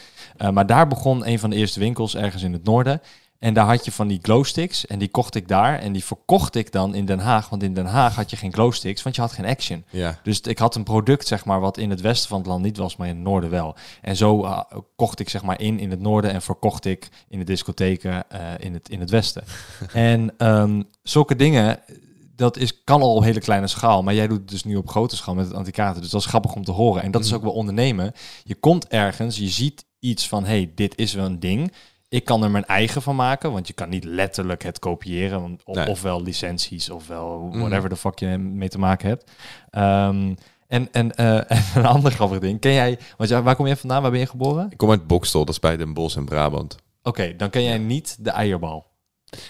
[0.53, 3.01] Maar daar begon een van de eerste winkels ergens in het noorden.
[3.39, 5.79] En daar had je van die glowsticks en die kocht ik daar.
[5.79, 7.49] En die verkocht ik dan in Den Haag.
[7.49, 9.85] Want in Den Haag had je geen glowsticks, want je had geen action.
[9.91, 10.19] Ja.
[10.23, 12.77] Dus ik had een product, zeg maar, wat in het westen van het land niet
[12.77, 13.77] was, maar in het noorden wel.
[14.03, 14.61] En zo uh,
[14.97, 18.41] kocht ik, zeg maar, in in het noorden en verkocht ik in de discotheken uh,
[18.59, 19.45] in, het, in het westen.
[19.93, 21.81] en um, zulke dingen,
[22.37, 24.03] dat is, kan al op hele kleine schaal.
[24.03, 26.03] Maar jij doet het dus nu op grote schaal met het antikaten.
[26.03, 27.03] Dus dat is grappig om te horen.
[27.03, 28.13] En dat is ook wel ondernemen.
[28.45, 31.73] Je komt ergens, je ziet iets van, hey, dit is wel een ding.
[32.09, 35.41] Ik kan er mijn eigen van maken, want je kan niet letterlijk het kopiëren.
[35.41, 35.89] Want, of, nee.
[35.89, 37.89] Ofwel licenties, ofwel whatever mm.
[37.89, 39.31] the fuck je mee te maken hebt.
[39.71, 40.35] Um,
[40.69, 42.61] en, en, uh, en een ander grappig ding.
[42.61, 44.03] Ken jij, want waar kom je vandaan?
[44.03, 44.67] Waar ben je geboren?
[44.71, 46.77] Ik kom uit Bokstel, dat is bij Den Bosch in Brabant.
[47.03, 48.87] Oké, okay, dan ken jij niet de eierbal.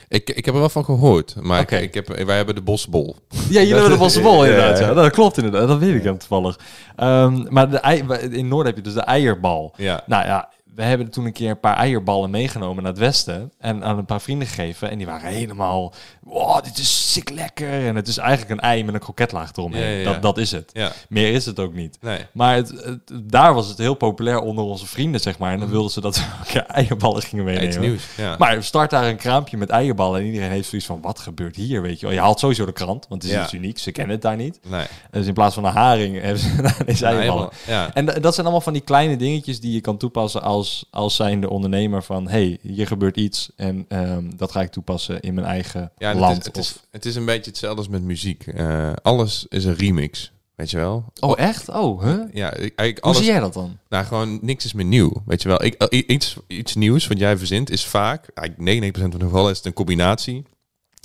[0.08, 1.82] Ik, ik heb er wel van gehoord, maar okay.
[1.82, 3.16] ik, ik heb, wij hebben de bosbol.
[3.48, 4.78] Ja, jullie hebben de bosbol inderdaad.
[4.78, 4.94] Ja, ja.
[4.94, 6.58] Dat klopt inderdaad, dat weet ik hem toevallig.
[6.96, 9.74] Um, maar de in Noord heb je dus de eierbal.
[9.76, 10.02] Ja.
[10.06, 13.84] Nou ja, we hebben toen een keer een paar eierballen meegenomen naar het westen en
[13.84, 14.90] aan een paar vrienden gegeven.
[14.90, 17.86] En die waren helemaal, wow, dit is sick lekker.
[17.86, 19.82] En het is eigenlijk een ei met een kroketlaag eromheen.
[19.82, 20.12] Ja, ja, ja.
[20.12, 20.72] Dat, dat is het.
[21.08, 21.98] Meer is het ook niet.
[22.00, 22.18] Nee.
[22.32, 25.52] Maar het, het, daar was het heel populair onder onze vrienden, zeg maar.
[25.52, 26.16] En dan wilden ze dat
[26.52, 27.80] we eierballen gingen meenemen.
[27.80, 28.04] nieuws,
[28.38, 31.82] Maar start daar een kraampje met eierballen en iedereen heeft zoiets van, wat gebeurt hier,
[31.82, 32.14] weet je wel.
[32.14, 33.78] Je haalt sowieso de krant, want het is iets uniek.
[33.78, 34.58] Ze kennen het daar niet.
[34.68, 34.86] Nee.
[35.10, 37.48] Dus in plaats van een haring hebben ze deze eierballen.
[37.66, 37.94] Ja.
[37.94, 41.50] En dat zijn allemaal van die kleine dingetjes die je kan toepassen als, als zijnde
[41.50, 42.28] ondernemer van...
[42.28, 46.44] hey, hier gebeurt iets en um, dat ga ik toepassen in mijn eigen ja, land.
[46.44, 48.46] Het is, het, is, het is een beetje hetzelfde als met muziek.
[48.46, 50.32] Uh, alles is een remix.
[50.56, 51.04] Weet je wel?
[51.20, 51.68] Oh, echt?
[51.68, 52.20] Oh, huh?
[52.32, 53.78] Ja, eigenlijk Hoe zie jij dat dan?
[53.88, 55.12] Nou, gewoon niks is meer nieuw.
[55.26, 55.64] Weet je wel?
[55.64, 59.50] Ik, uh, iets, iets nieuws wat jij verzint is vaak, eigenlijk 99% van de gevallen
[59.50, 60.44] is het een combinatie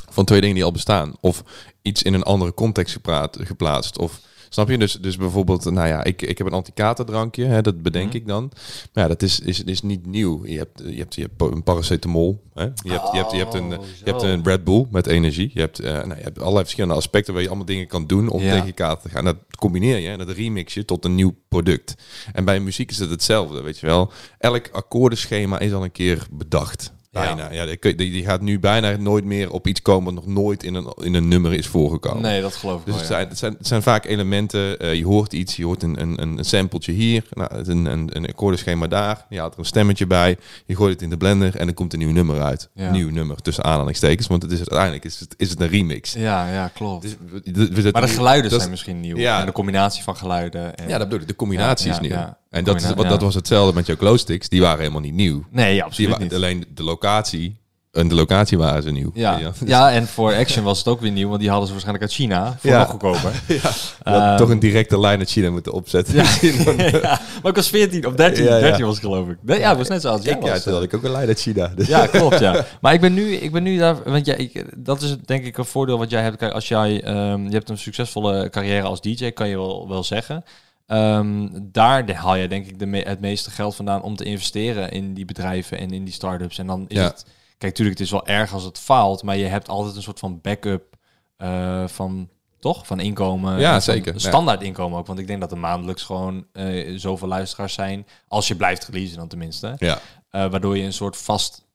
[0.09, 1.15] van twee dingen die al bestaan.
[1.21, 1.43] Of
[1.81, 3.97] iets in een andere context gepraat, geplaatst.
[3.97, 4.19] Of
[4.53, 4.77] Snap je?
[4.77, 8.15] Dus, dus bijvoorbeeld, nou ja, ik, ik heb een antikaterdrankje, hè, dat bedenk mm.
[8.15, 8.51] ik dan.
[8.93, 10.45] Maar ja, dat is, is, is niet nieuw.
[10.45, 12.43] Je hebt, je hebt, je hebt een paracetamol.
[12.53, 12.63] Hè?
[12.63, 15.51] Je, hebt, je, hebt, je, hebt een, je hebt een Red Bull met energie.
[15.53, 18.29] Je hebt, uh, nou, je hebt allerlei verschillende aspecten waar je allemaal dingen kan doen
[18.29, 18.59] om ja.
[18.59, 19.25] tegen kater te gaan.
[19.25, 21.95] Dat combineer je en dat remix je tot een nieuw product.
[22.33, 24.11] En bij muziek is het hetzelfde, weet je wel.
[24.37, 26.93] Elk akkoordenschema is al een keer bedacht.
[27.11, 27.51] Bijna.
[27.51, 30.63] Ja, ja die, die, gaat nu bijna nooit meer op iets komen wat nog nooit
[30.63, 32.21] in een, in een nummer is voorgekomen.
[32.21, 34.85] Nee, dat geloof ik dus wel, het, zijn, het, zijn, het zijn vaak elementen.
[34.85, 38.27] Uh, je hoort iets, je hoort een, een, een sampletje hier, nou, een, een, een
[38.27, 39.25] akkoordenschema daar.
[39.29, 40.37] Je haalt er een stemmetje bij.
[40.65, 42.69] Je gooit het in de blender en er komt een nieuw nummer uit.
[42.73, 42.91] Ja.
[42.91, 46.13] Nieuw nummer tussen aanhalingstekens, want het is uiteindelijk is het, is het een remix.
[46.13, 47.01] Ja, ja, klopt.
[47.01, 49.17] Dus, we, we, we, maar de geluiden zijn misschien nieuw.
[49.17, 49.39] Ja.
[49.39, 50.75] En de combinatie van geluiden.
[50.75, 51.27] En, ja, dat bedoel ik.
[51.27, 52.35] De combinatie is nieuw.
[52.51, 54.49] En dat, is, wat, dat was hetzelfde met jouw glowsticks.
[54.49, 55.45] Die waren helemaal niet nieuw.
[55.49, 56.33] Nee, absoluut niet.
[56.33, 59.11] Alleen de locatie en de locatie waren ze nieuw.
[59.13, 59.37] Ja.
[59.37, 59.51] Ja.
[59.65, 62.19] ja, en voor Action was het ook weer nieuw, want die hadden ze waarschijnlijk uit
[62.19, 62.79] China voor Ja.
[62.79, 63.31] nog goedkoper.
[64.03, 64.31] ja.
[64.31, 66.15] Um, toch een directe lijn uit China moeten opzetten.
[66.15, 66.23] Ja,
[67.41, 68.61] maar ik was 14 of 13, Ja, ja.
[68.61, 69.37] 13 was geloof ik.
[69.41, 70.63] Nee, ja, het was net zoals jij ik, was.
[70.63, 71.67] toen had ik ook een lijn uit China.
[71.75, 71.87] Dus.
[71.87, 72.65] Ja, klopt, ja.
[72.81, 75.57] Maar ik ben nu, ik ben nu daar, want ja, ik, dat is denk ik
[75.57, 76.37] een voordeel wat jij hebt.
[76.37, 80.03] Kijk, als jij, ehm, je hebt een succesvolle carrière als DJ, kan je wel, wel
[80.03, 80.43] zeggen.
[80.91, 84.91] Ehm, daar haal je denk ik de me- het meeste geld vandaan om te investeren
[84.91, 86.57] in die bedrijven en in die start-ups.
[86.57, 87.03] En dan is Ja.
[87.03, 87.23] het,
[87.57, 90.19] kijk, natuurlijk, het is wel erg als het faalt, maar je hebt altijd een soort
[90.19, 90.95] van backup
[91.37, 92.29] eh, van,
[92.59, 92.87] toch?
[92.87, 93.59] Van inkomen.
[93.59, 94.19] Ja, zeker.
[94.19, 98.47] Standaard inkomen ook, want ik denk dat er maandelijks gewoon eh, zoveel luisteraars zijn, als
[98.47, 99.75] je blijft releasen dan tenminste.
[99.77, 99.99] Ja.
[100.29, 101.65] Eh, waardoor je een soort vast,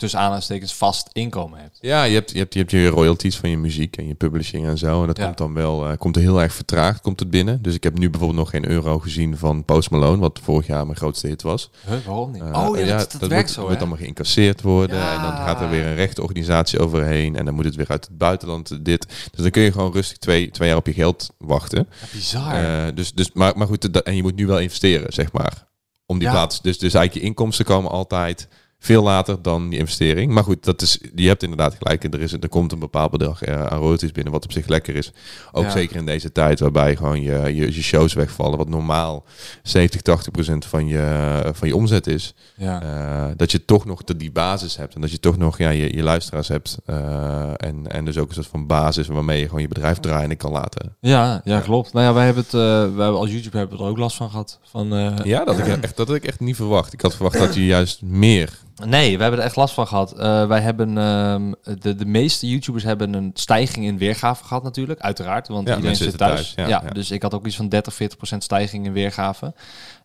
[0.00, 1.78] tussen aanhalingstekens, vast inkomen hebt.
[1.80, 4.66] Ja, je hebt, je hebt je hebt je royalties van je muziek en je publishing
[4.66, 5.00] en zo.
[5.00, 5.24] En dat Ja.
[5.24, 7.62] komt dan wel, eh, komt er heel erg vertraagd, komt het binnen.
[7.62, 10.84] Dus ik heb nu bijvoorbeeld nog geen euro gezien van Post Malone, wat vorig jaar
[10.86, 11.70] mijn grootste hit was.
[11.86, 12.42] Huh, waarom niet?
[12.42, 14.96] Eh, oh ja, dat, dat, werkt moet, zo, moet allemaal geïncasseerd worden.
[14.96, 15.14] Ja.
[15.16, 17.36] En dan gaat er weer een rechtenorganisatie overheen.
[17.36, 19.06] En dan moet het weer uit het buitenland dit.
[19.30, 21.88] Dus dan kun je gewoon rustig twee, twee jaar op je geld wachten.
[22.00, 22.54] Ja, bizar.
[22.54, 25.68] Eh, dus, dus, maar, maar goed, dat- en je moet nu wel investeren, zeg maar.
[26.06, 26.34] Om die Ja.
[26.34, 26.62] plaats.
[26.62, 28.48] Dus, dus eigenlijk je inkomsten komen altijd
[28.82, 30.32] veel later dan die investering.
[30.32, 32.04] Maar goed, dat is, je hebt inderdaad gelijk.
[32.14, 34.94] Er, is, er komt een bepaald bedrag eh, aan royalties binnen, wat op zich lekker
[34.96, 35.12] is.
[35.52, 35.70] Ook Ja.
[35.70, 39.24] zeker in deze tijd, waarbij gewoon je, je, je shows wegvallen, wat normaal
[39.62, 42.34] 70, 80 procent van je, van je omzet is.
[42.56, 42.82] ja.
[42.82, 44.94] Eh, dat je toch nog de, die basis hebt.
[44.94, 46.78] En dat je toch nog ja, je, je luisteraars hebt.
[46.86, 50.36] eh, en, en dus ook een soort van basis waarmee je gewoon je bedrijf draaiende
[50.36, 50.96] kan laten.
[51.00, 51.92] Ja, ja, klopt.
[51.92, 54.30] Nou ja, wij hebben het, wij hebben als YouTube hebben we er ook last van
[54.30, 54.58] gehad.
[54.70, 54.88] Van,
[55.24, 56.92] Ja, dat, ik echt, dat had ik echt niet verwacht.
[56.92, 60.12] Ik had verwacht dat je juist meer Nee, we hebben er echt last van gehad.
[60.12, 65.00] Eh, wij hebben, ehm, de, de meeste YouTubers hebben een stijging in weergave gehad natuurlijk,
[65.00, 65.48] uiteraard.
[65.48, 66.54] Want Ja, iedereen mensen zit zitten thuis.
[66.54, 66.90] thuis, Ja.
[66.92, 69.54] Dus ik had ook iets van 30, 40 procent stijging in weergave.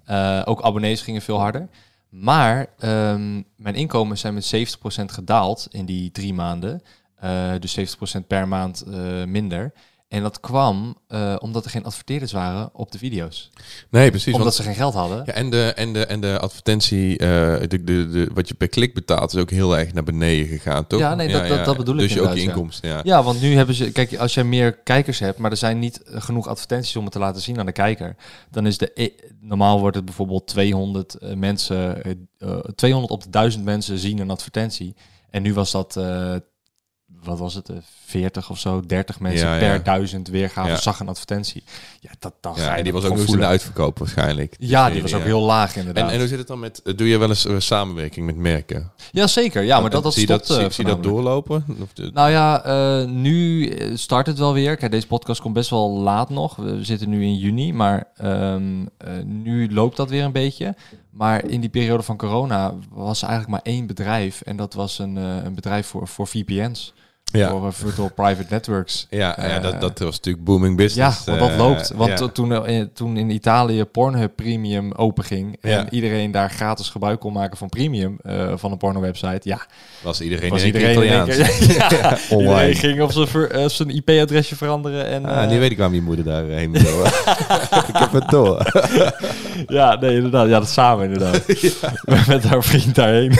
[0.06, 1.70] Eh, ook abonnees gingen veel harder.
[2.10, 6.82] Maar ehm, mijn inkomens zijn met 70 procent gedaald in die drie maanden.
[7.16, 8.86] Eh, dus 70 procent per maand
[9.26, 9.74] minder.
[10.08, 13.49] En dat kwam eh, omdat er geen adverteerders waren op de video's.
[13.89, 14.26] Nee, precies.
[14.34, 15.24] omdat want- ze geen geld hadden.
[15.26, 17.28] Ja, en de, en de, en de advertentie, eh,
[17.68, 20.88] de, de, de, wat je per klik betaalt, is ook heel erg naar beneden gegaan,
[20.88, 20.99] toch?
[20.99, 22.99] Ja, nee, dat- dat- dat bedoel ik Dus je ook je inkomsten, ja.
[23.03, 23.91] Ja, want nu hebben ze...
[23.91, 27.20] Kijk, als jij meer kijkers hebt, maar er zijn niet genoeg advertenties om het te
[27.20, 28.16] laten zien aan de kijker,
[28.51, 28.91] dan is de...
[28.93, 32.03] e- Normaal wordt het bijvoorbeeld 200 eh, mensen...
[32.03, 34.95] eh, 200 op de 1000 mensen zien een advertentie.
[35.30, 35.97] En nu was dat...
[37.08, 37.70] eh, wat was het?
[37.70, 37.76] eh,
[38.06, 39.60] 40 of zo, 30 mensen Ja, ja.
[39.60, 40.76] per duizend weergave Ja.
[40.78, 41.64] zag een advertentie.
[41.99, 44.56] Ja, dat, dat Ja, en die was ook nog in de uitverkoop waarschijnlijk.
[44.60, 46.12] Ja, die was ook heel laag En, inderdaad.
[46.12, 48.91] en hoe zit het dan met, eh, doe je wel eens eh, samenwerking met merken?
[49.12, 49.64] ja, zeker.
[49.64, 51.66] Ja, maar dat, dat zie stopt dat, zie, eh, zie je dat doorlopen?
[51.82, 54.76] Of Nou ja, eh, nu eh, start het wel weer.
[54.78, 56.56] Kijk, deze podcast komt best wel laat nog.
[56.56, 60.76] We zitten nu in juni, maar ehm, eh, nu loopt dat weer een beetje.
[61.16, 64.41] Maar in die periode van corona was eigenlijk maar één bedrijf.
[64.41, 66.93] En dat was een, eh, een bedrijf voor, voor VPN's.
[67.32, 67.50] Ja.
[67.50, 69.08] Voor eh, Virtual Private Networks.
[69.10, 71.26] Ja, ja Eh, dat, dat was natuurlijk booming Ja, business.
[71.26, 71.92] want dat eh, loopt.
[71.96, 72.16] Want ja.
[72.16, 75.58] to- toen, toen in Italië Pornhub Premium openging...
[75.62, 75.90] en Ja.
[75.90, 78.18] iedereen daar gratis gebruik kon maken van Premium...
[78.56, 79.60] van een porno-website, ja,
[80.02, 81.36] was iedereen, was iedereen Italiaans.
[81.90, 82.50] ja, Online.
[82.52, 85.06] Iedereen ging op zijn, IP-adresje veranderen.
[85.08, 87.06] En, Ah, nu weet ik waarom je moeder daarheen wil.
[87.90, 88.72] ik heb het door.
[89.68, 90.48] Ja, nee, inderdaad.
[90.50, 91.46] Ja, dat samen inderdaad.
[92.28, 93.32] Met haar vriend daarheen.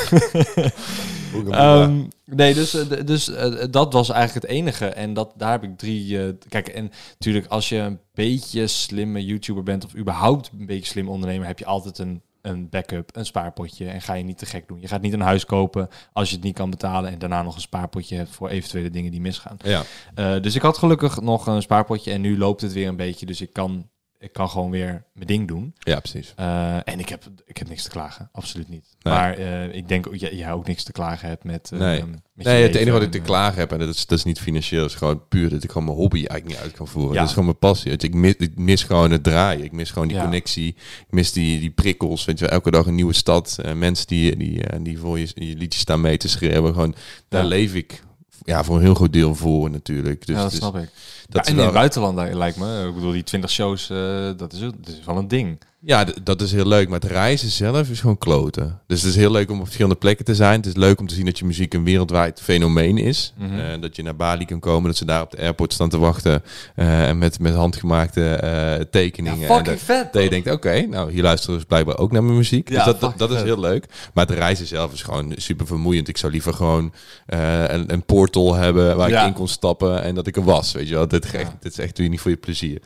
[1.50, 4.86] Ehm, nee, dus, eh, dus eh, dat was eigenlijk het enige.
[4.86, 6.24] En dat, daar heb ik drie...
[6.24, 9.86] eh, kijk, en natuurlijk als je een beetje slimme YouTuber bent...
[9.86, 11.48] of überhaupt een beetje slim ondernemer...
[11.48, 13.88] heb je altijd een, een backup, een spaarpotje.
[13.88, 14.82] En ga je niet te gek doen.
[14.82, 17.12] Je gaat niet een huis kopen als je het niet kan betalen...
[17.12, 19.58] en daarna nog een spaarpotje hebt voor eventuele dingen die misgaan.
[19.64, 20.40] ja.
[20.40, 23.26] Dus ik had gelukkig nog een spaarpotje en nu loopt het weer een beetje.
[23.26, 23.90] Dus ik kan,
[24.26, 25.73] ik kan gewoon weer mijn ding doen.
[25.80, 26.34] ja, precies.
[26.36, 28.95] Eh, en ik heb, ik heb niks te klagen, absoluut niet.
[29.01, 29.13] Nee.
[29.13, 31.69] Maar eh, ik denk ook jij, jij ook niks te klagen hebt met.
[31.73, 32.03] eh, Nee.
[32.34, 34.39] met Nee, het enige wat ik te klagen heb, en dat is, dat is niet
[34.39, 37.11] financieel, is gewoon puur dat ik gewoon mijn hobby eigenlijk niet uit kan voeren.
[37.13, 37.17] Ja.
[37.19, 37.91] Dat is gewoon mijn passie.
[37.91, 39.63] Ik mis, ik mis gewoon het draaien.
[39.63, 40.23] Ik mis gewoon die Ja.
[40.23, 40.67] connectie.
[40.67, 42.26] Ik mis die, die prikkels.
[42.26, 43.57] Weet je, wel, elke dag een nieuwe stad.
[43.76, 46.73] mensen die, die, die voor je, je liedjes staan mee te schreeuwen.
[46.73, 46.95] Gewoon,
[47.30, 47.47] daar Ja.
[47.47, 48.03] leef ik
[48.44, 50.26] ja, voor een heel groot deel voor natuurlijk.
[50.26, 50.90] Dus ja, dat is- snap ik.
[51.30, 52.88] dat ja, en in buitenland li- lijkt me.
[52.88, 53.98] Ik bedoel, die 20 shows, eh,
[54.38, 55.60] dat, is, dat is wel een ding.
[55.86, 56.90] Ja, dat is heel leuk.
[56.90, 58.80] Maar het reizen zelf is gewoon kloten.
[58.88, 60.56] Dus het is heel leuk om op verschillende plekken te zijn.
[60.58, 63.34] Het is leuk om te zien dat je muziek een wereldwijd fenomeen is.
[63.38, 63.60] Mhm.
[63.60, 65.98] Eh, dat je naar Bali kan komen, dat ze daar op de airport staan te
[65.98, 66.44] wachten.
[66.76, 69.50] eh, en met, met handgemaakte eh, tekeningen.
[69.50, 70.14] en dat, vet.
[70.14, 72.70] dat je denkt, oké, nou hier luisteren ze blijkbaar ook naar mijn muziek.
[72.70, 73.86] Ja, dus dat, dat, is heel leuk.
[74.14, 76.08] Maar het reizen zelf is gewoon super vermoeiend.
[76.08, 76.94] Ik zou liever gewoon
[77.26, 79.22] een, een portal hebben waar Ja.
[79.22, 80.72] ik in kon stappen en dat ik er was.
[80.72, 81.58] Weet je wel, dit, is echt, Ja.
[81.60, 82.82] dit is echt weer niet voor je plezier.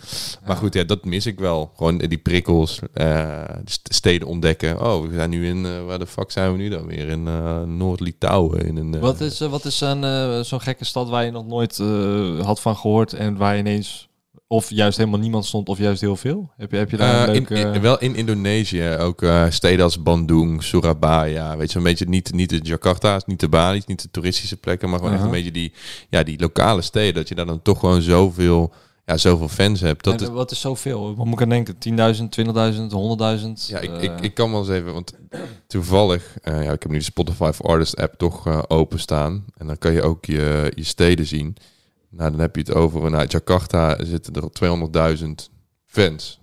[0.46, 1.72] Maar goed, ja, dat mis ik wel.
[1.76, 2.80] Gewoon die prikkels,
[3.84, 4.82] steden ontdekken.
[4.86, 7.08] Oh, we zijn nu in, eh, waar de fuck zijn we nu dan weer?
[7.08, 8.66] In eh, Noord-Litouwen.
[8.66, 11.32] In een, eh, Wat is, eh, wat is een, eh, zo'n gekke stad waar je
[11.32, 14.08] nog nooit eh, had van gehoord en waar je ineens
[14.48, 16.52] of juist helemaal niemand stond of juist heel veel?
[16.58, 17.56] Heb je, heb je daar Eh, in, leuke...
[17.76, 22.34] in- wel in Indonesië, ook eh, steden als Bandung, Surabaya, weet je, een beetje niet,
[22.34, 25.52] niet de Jakarta's, niet de Bali's, niet de toeristische plekken, maar gewoon echt een beetje
[25.52, 25.74] die,
[26.10, 28.74] ja, die lokale steden, dat je daar dan toch gewoon zoveel,
[29.10, 30.04] ja, zoveel fans hebt.
[30.04, 31.16] Dat En, is, wat is zoveel?
[31.16, 31.76] Wat moet ik aan denken?
[31.76, 32.92] 10.000, 20.000,
[33.40, 33.68] 100.000?
[33.68, 35.14] ja, ik, Eh, ik, ik kan wel eens even, want
[35.68, 39.68] toevallig, eh, ja, ik heb nu de Spotify for Artists app toch eh, openstaan en
[39.68, 41.56] dan kan je ook je, je steden zien.
[42.10, 45.50] Nou, dan heb je het over, nou, Jakarta zitten er 200.000
[45.86, 46.39] fans.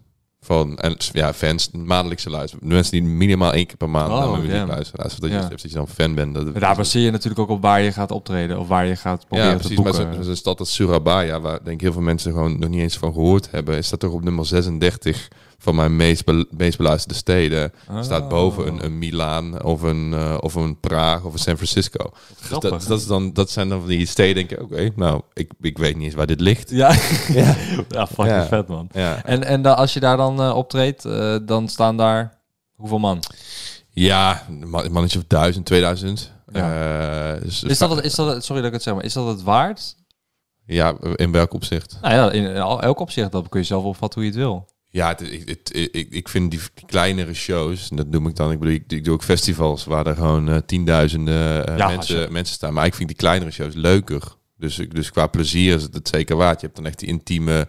[0.46, 2.68] Van, en ja, fans, maandelijkse luisteren.
[2.68, 5.04] Mensen die minimaal één keer per maand Oh, naar mijn muziek luisteren.
[5.04, 5.42] Als dat, Ja.
[5.42, 6.34] je, dat je dan fan bent.
[6.34, 8.96] Dat, Maar daar baseer je natuurlijk ook op waar je gaat optreden of waar je
[8.96, 9.76] gaat proberen ja, te precies.
[9.84, 10.14] Maar boeken.
[10.14, 12.96] zo- zo'n stad als Surabaya, waar denk ik heel veel mensen gewoon nog niet eens
[12.96, 15.28] van gehoord hebben, is dat toch op nummer 36
[15.58, 17.72] van mijn meest, be- meest beluisterde steden.
[17.90, 18.02] Oh.
[18.02, 22.10] Staat boven een, een Milaan of een, eh, of een Praag of een San Francisco.
[22.40, 25.20] Dus dat, dat, is dan, dat zijn dan van die steden, denk ik, oké, nou,
[25.32, 26.70] ik, ik weet niet eens waar dit ligt.
[26.70, 26.92] Ja,
[27.32, 27.56] ja.
[27.88, 28.46] ja fucking Ja.
[28.46, 28.88] vet man.
[28.92, 32.38] Ja, En, en da- als je daar dan eh, optreedt, eh, dan staan daar
[32.74, 33.22] hoeveel man?
[33.90, 36.32] ja een man- een mannetje of duizend, 2000.
[36.52, 37.34] Ja.
[37.34, 39.12] Eh, dus Is dat, het, is dat, het- sorry dat ik het zeg, maar is
[39.12, 39.96] dat het waard?
[40.66, 41.98] Ja, in welk opzicht?
[42.02, 42.46] Nou ja, in,
[42.80, 44.68] elk opzicht, dat kun je zelf opvatten hoe je het wil.
[44.96, 48.36] Ja, het, het, het- ik, ik vind die, die kleinere shows, en dat noem ik
[48.36, 51.88] dan, ik bedoel, ik, ik doe ook festivals waar er gewoon eh, tienduizenden eh, Ja,
[51.88, 52.72] mensen, je- mensen staan.
[52.74, 54.22] Maar ik vind die kleinere shows leuker.
[54.58, 56.60] Dus, dus qua plezier is het het zeker waard.
[56.60, 57.68] Je hebt dan echt die intieme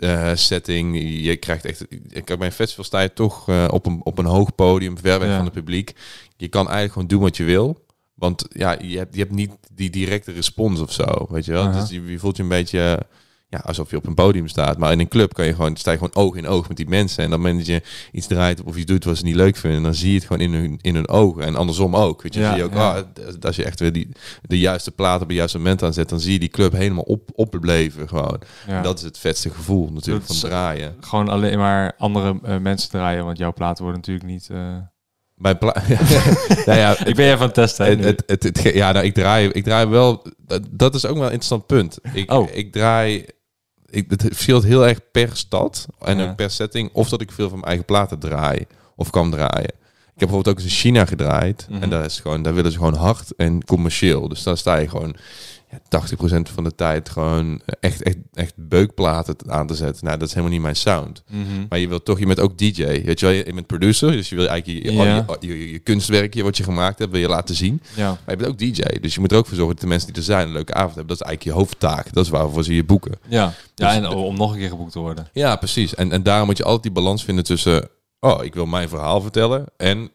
[0.00, 0.98] eh, setting.
[1.24, 4.54] Je krijgt echt, ik bij een festival sta je toch op, een, op een hoog
[4.54, 5.36] podium, ver weg Ja.
[5.36, 5.92] van het publiek.
[6.36, 7.84] Je kan eigenlijk gewoon doen wat je wil.
[8.14, 11.64] Want ja, je hebt, je hebt niet die directe respons of zo, weet je wel.
[11.66, 11.80] Aha.
[11.80, 13.06] Dus je, je voelt je een beetje...
[13.52, 14.78] ja, alsof je op een podium staat.
[14.78, 16.88] Maar in een club kan je gewoon, sta je gewoon oog in oog met die
[16.88, 17.24] mensen.
[17.24, 17.82] En dan moment dat je
[18.12, 20.42] iets draait of iets doet wat ze niet leuk vinden, dan zie je het gewoon
[20.42, 21.42] in hun, in hun ogen.
[21.42, 22.22] En andersom ook.
[22.22, 22.90] Weet je, Ja, zie je ook, ja.
[22.98, 24.08] ah, als je echt weer die,
[24.42, 27.30] de juiste plaat op het juiste moment aanzet, dan zie je die club helemaal op,
[27.34, 28.40] opleven gewoon.
[28.66, 28.76] Ja.
[28.76, 30.96] En dat is het vetste gevoel natuurlijk Dat van is- draaien.
[31.00, 34.48] Gewoon alleen maar andere eh, mensen draaien, want jouw platen worden natuurlijk niet...
[34.50, 34.76] eh,
[35.36, 35.82] Bij pla-
[36.66, 37.98] nou ja, Ik ben even aan het testen.
[37.98, 40.26] Het, het, het, ja, nou, ik draai, ik draai wel.
[40.46, 41.98] Dat, dat is ook wel een interessant punt.
[42.12, 42.48] Ik, Oh.
[42.52, 43.24] ik draai.
[43.92, 46.34] Ik, het verschilt heel erg per stad en Ja.
[46.34, 46.90] per setting.
[46.92, 48.66] Of dat ik veel van mijn eigen platen draai.
[48.96, 49.70] Of kan draaien.
[50.14, 51.66] Ik heb bijvoorbeeld ook eens in China gedraaid.
[51.70, 51.82] Mhm.
[51.82, 54.28] En daar, is gewoon, daar willen ze gewoon hard en commercieel.
[54.28, 55.16] Dus dan sta je gewoon
[55.72, 56.00] ja,
[56.38, 60.04] 80% van de tijd gewoon echt, echt, echt beukplaten aan te zetten.
[60.04, 61.22] Nou, dat is helemaal niet mijn sound.
[61.30, 61.66] Mhm.
[61.68, 62.84] Maar je wilt toch, je bent ook DJ.
[62.84, 64.10] Weet je wel, je bent producer.
[64.12, 65.14] Dus je wil eigenlijk je, Ja.
[65.40, 67.82] je, je, je, je kunstwerkje wat je gemaakt hebt, wil je laten zien.
[67.96, 68.08] Ja.
[68.08, 70.08] Maar je bent ook DJ, dus je moet er ook voor zorgen dat de mensen
[70.08, 71.16] die er zijn een leuke avond hebben.
[71.16, 72.12] Dat is eigenlijk je hoofdtaak.
[72.12, 73.12] Dat is waarvoor ze je boeken.
[73.28, 73.42] Ja.
[73.42, 75.28] ja, Dus en de- om nog een keer geboekt te worden.
[75.32, 75.94] Ja, precies.
[75.94, 77.88] En, en daarom moet je altijd die balans vinden tussen...
[78.20, 79.64] Oh, ik wil mijn verhaal vertellen.
[79.76, 80.10] En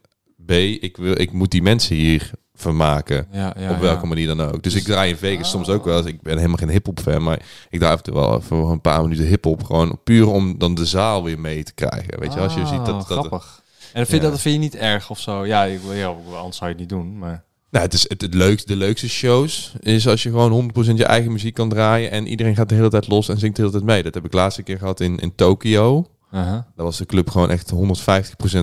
[0.45, 2.31] B, ik, wil, ik moet die mensen hier
[2.61, 3.27] vermaken.
[3.31, 4.07] Ja, ja, op welke ja.
[4.07, 4.63] manier dan ook.
[4.63, 6.07] Dus, Dus- ik draai in Vegas soms ook wel eens.
[6.07, 7.39] Ik ben helemaal geen hip-hop fan, maar
[7.69, 9.63] ik draai toe wel voor een paar minuten hip-hop.
[9.63, 12.19] Gewoon puur om dan de zaal weer mee te krijgen.
[12.19, 12.87] Weet je, als je ziet dat.
[12.87, 13.63] Ah, dat grappig.
[13.93, 15.45] En vind, dat vind je niet erg of zo?
[15.45, 17.17] Ja, ik, ja, anders zou je het niet doen.
[17.17, 20.93] Maar Nou, het is het, het leukste, de leukste shows is als je gewoon 100%
[20.95, 23.61] je eigen muziek kan draaien en iedereen gaat de hele tijd los en zingt de
[23.61, 24.03] hele tijd mee.
[24.03, 26.05] Dat heb ik laatste keer gehad in, in Tokio.
[26.31, 26.51] uh-huh.
[26.51, 27.77] Daar was de club gewoon echt 150%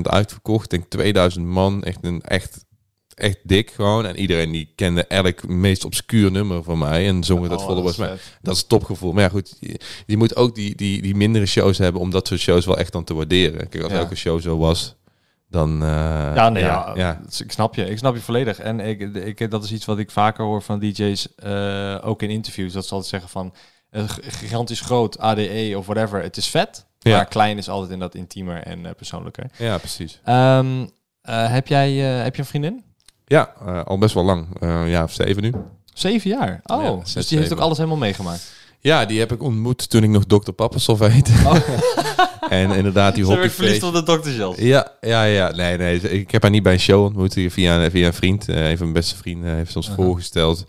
[0.03, 0.65] uitverkocht.
[0.65, 2.65] Ik denk 2000 man, echt een echt,
[3.15, 4.07] echt dik gewoon.
[4.07, 7.65] En iedereen die kende elk meest obscuur nummer van mij en zong het dat Oh,
[7.67, 8.21] volle dat was vet.
[8.43, 9.13] Dat is een topgevoel.
[9.13, 12.27] Maar ja, goed, je, je moet ook die, die, die mindere shows hebben om dat
[12.29, 13.69] soort shows wel echt dan te waarderen.
[13.69, 13.99] Kijk, als Ja.
[13.99, 14.95] elke show zo was,
[15.49, 15.83] dan...
[15.83, 15.89] eh,
[16.35, 17.21] Ja, nee, ja, ja.
[17.29, 17.85] is- ik snap je.
[17.85, 18.59] Ik snap je volledig.
[18.59, 22.31] En ik, ik, dat is iets wat ik vaker hoor van DJ's, eh, ook in
[22.31, 22.73] interviews.
[22.73, 23.55] Dat ze altijd zeggen van,
[23.91, 26.23] eh, g- gigantisch groot, ADE of whatever.
[26.23, 27.17] Het is vet, Ja.
[27.17, 29.51] maar klein is altijd in dat intiemer en eh, persoonlijker.
[29.59, 30.21] ja, precies.
[30.25, 30.87] Ehm,
[31.23, 32.85] eh, heb, jij, eh, heb je een vriendin?
[33.27, 34.47] Ja, eh, al best wel lang.
[34.61, 35.53] Eh, jaar of zeven nu.
[35.95, 36.61] Zeven jaar.
[36.65, 38.53] Oh, Ja, dus die heeft ook alles helemaal meegemaakt.
[38.85, 40.51] Ja, die heb ik ontmoet toen ik nog Dr.
[40.51, 41.33] Pappershoff heette.
[42.49, 43.83] en inderdaad, die hockeyfeest.
[43.83, 44.29] op de Dr.
[44.29, 44.57] Gels.
[44.59, 45.51] Ja, ja, ja.
[45.51, 46.01] Nee, nee.
[46.01, 47.33] Ik heb haar niet bij een show ontmoet.
[47.33, 48.49] Via, via een vriend.
[48.49, 50.65] Eh, een van mijn beste vrienden heeft ze ons voorgesteld.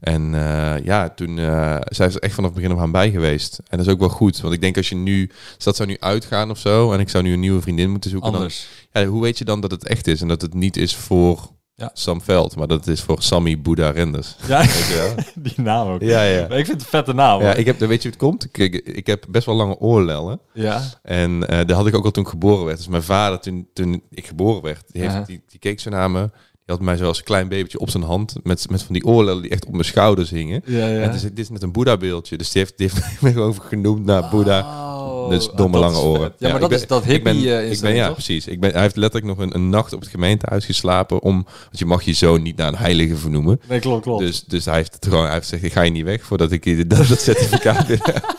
[0.00, 1.36] En eh, ja, toen...
[1.84, 3.58] zij is echt vanaf het begin af aan bij geweest.
[3.68, 4.40] En dat is ook wel goed.
[4.40, 5.30] Want ik denk als je nu...
[5.54, 6.92] Als dat zou nu uitgaan of zo...
[6.92, 8.32] En ik zou nu een nieuwe vriendin moeten zoeken...
[8.32, 8.66] Anders.
[8.92, 10.20] Dan, ja, hoe weet je dan dat het echt is?
[10.20, 11.90] En dat het niet is voor Ja.
[11.92, 12.56] Sam Veld.
[12.56, 14.36] Maar dat is voor Sammy Boeddha Renders.
[14.46, 14.64] Ja,
[15.34, 16.00] die naam ook.
[16.02, 16.46] ja, ja.
[16.48, 17.40] Maar ik vind het een vette naam.
[17.40, 17.56] Ja, hoor.
[17.56, 18.44] ik heb, weet je hoe het komt?
[18.44, 20.40] Ik, ik, ik heb best wel lange oorlellen.
[20.52, 20.82] ja.
[21.02, 22.76] En eh dat had ik ook al toen ik geboren werd.
[22.76, 26.10] Dus mijn vader, toen, toen ik geboren werd, die, heeft, die, die keek zo naar
[26.10, 26.30] me.
[26.66, 28.34] Die had mij zo als een klein babytje op zijn hand.
[28.42, 30.62] Met, met van die oorlellen die echt op mijn schouders hingen.
[30.66, 31.00] Ja, ja.
[31.00, 32.36] En dus, dit is net een Boeddha-beeldje.
[32.36, 34.58] Dus die heeft, die heeft mij gewoon genoemd naar Boeddha.
[34.60, 36.20] Oh, Dus domme lange oren.
[36.22, 36.32] vet.
[36.38, 38.14] Ja, maar dat ben- is dat ik ben, hippie eh, ik ben, ja, toch?
[38.14, 38.46] precies.
[38.46, 41.22] Ik ben, hij heeft letterlijk nog een, een nacht op het gemeentehuis geslapen.
[41.22, 43.60] Om, want je mag je zoon niet naar een heilige vernoemen.
[43.68, 44.20] Nee, klopt, klopt.
[44.20, 46.50] Dus, dus hij heeft het gewoon, hij heeft gezegd, ik ga je niet weg voordat
[46.52, 48.06] ik dat, dat certificaat heb.
[48.06, 48.20] ja.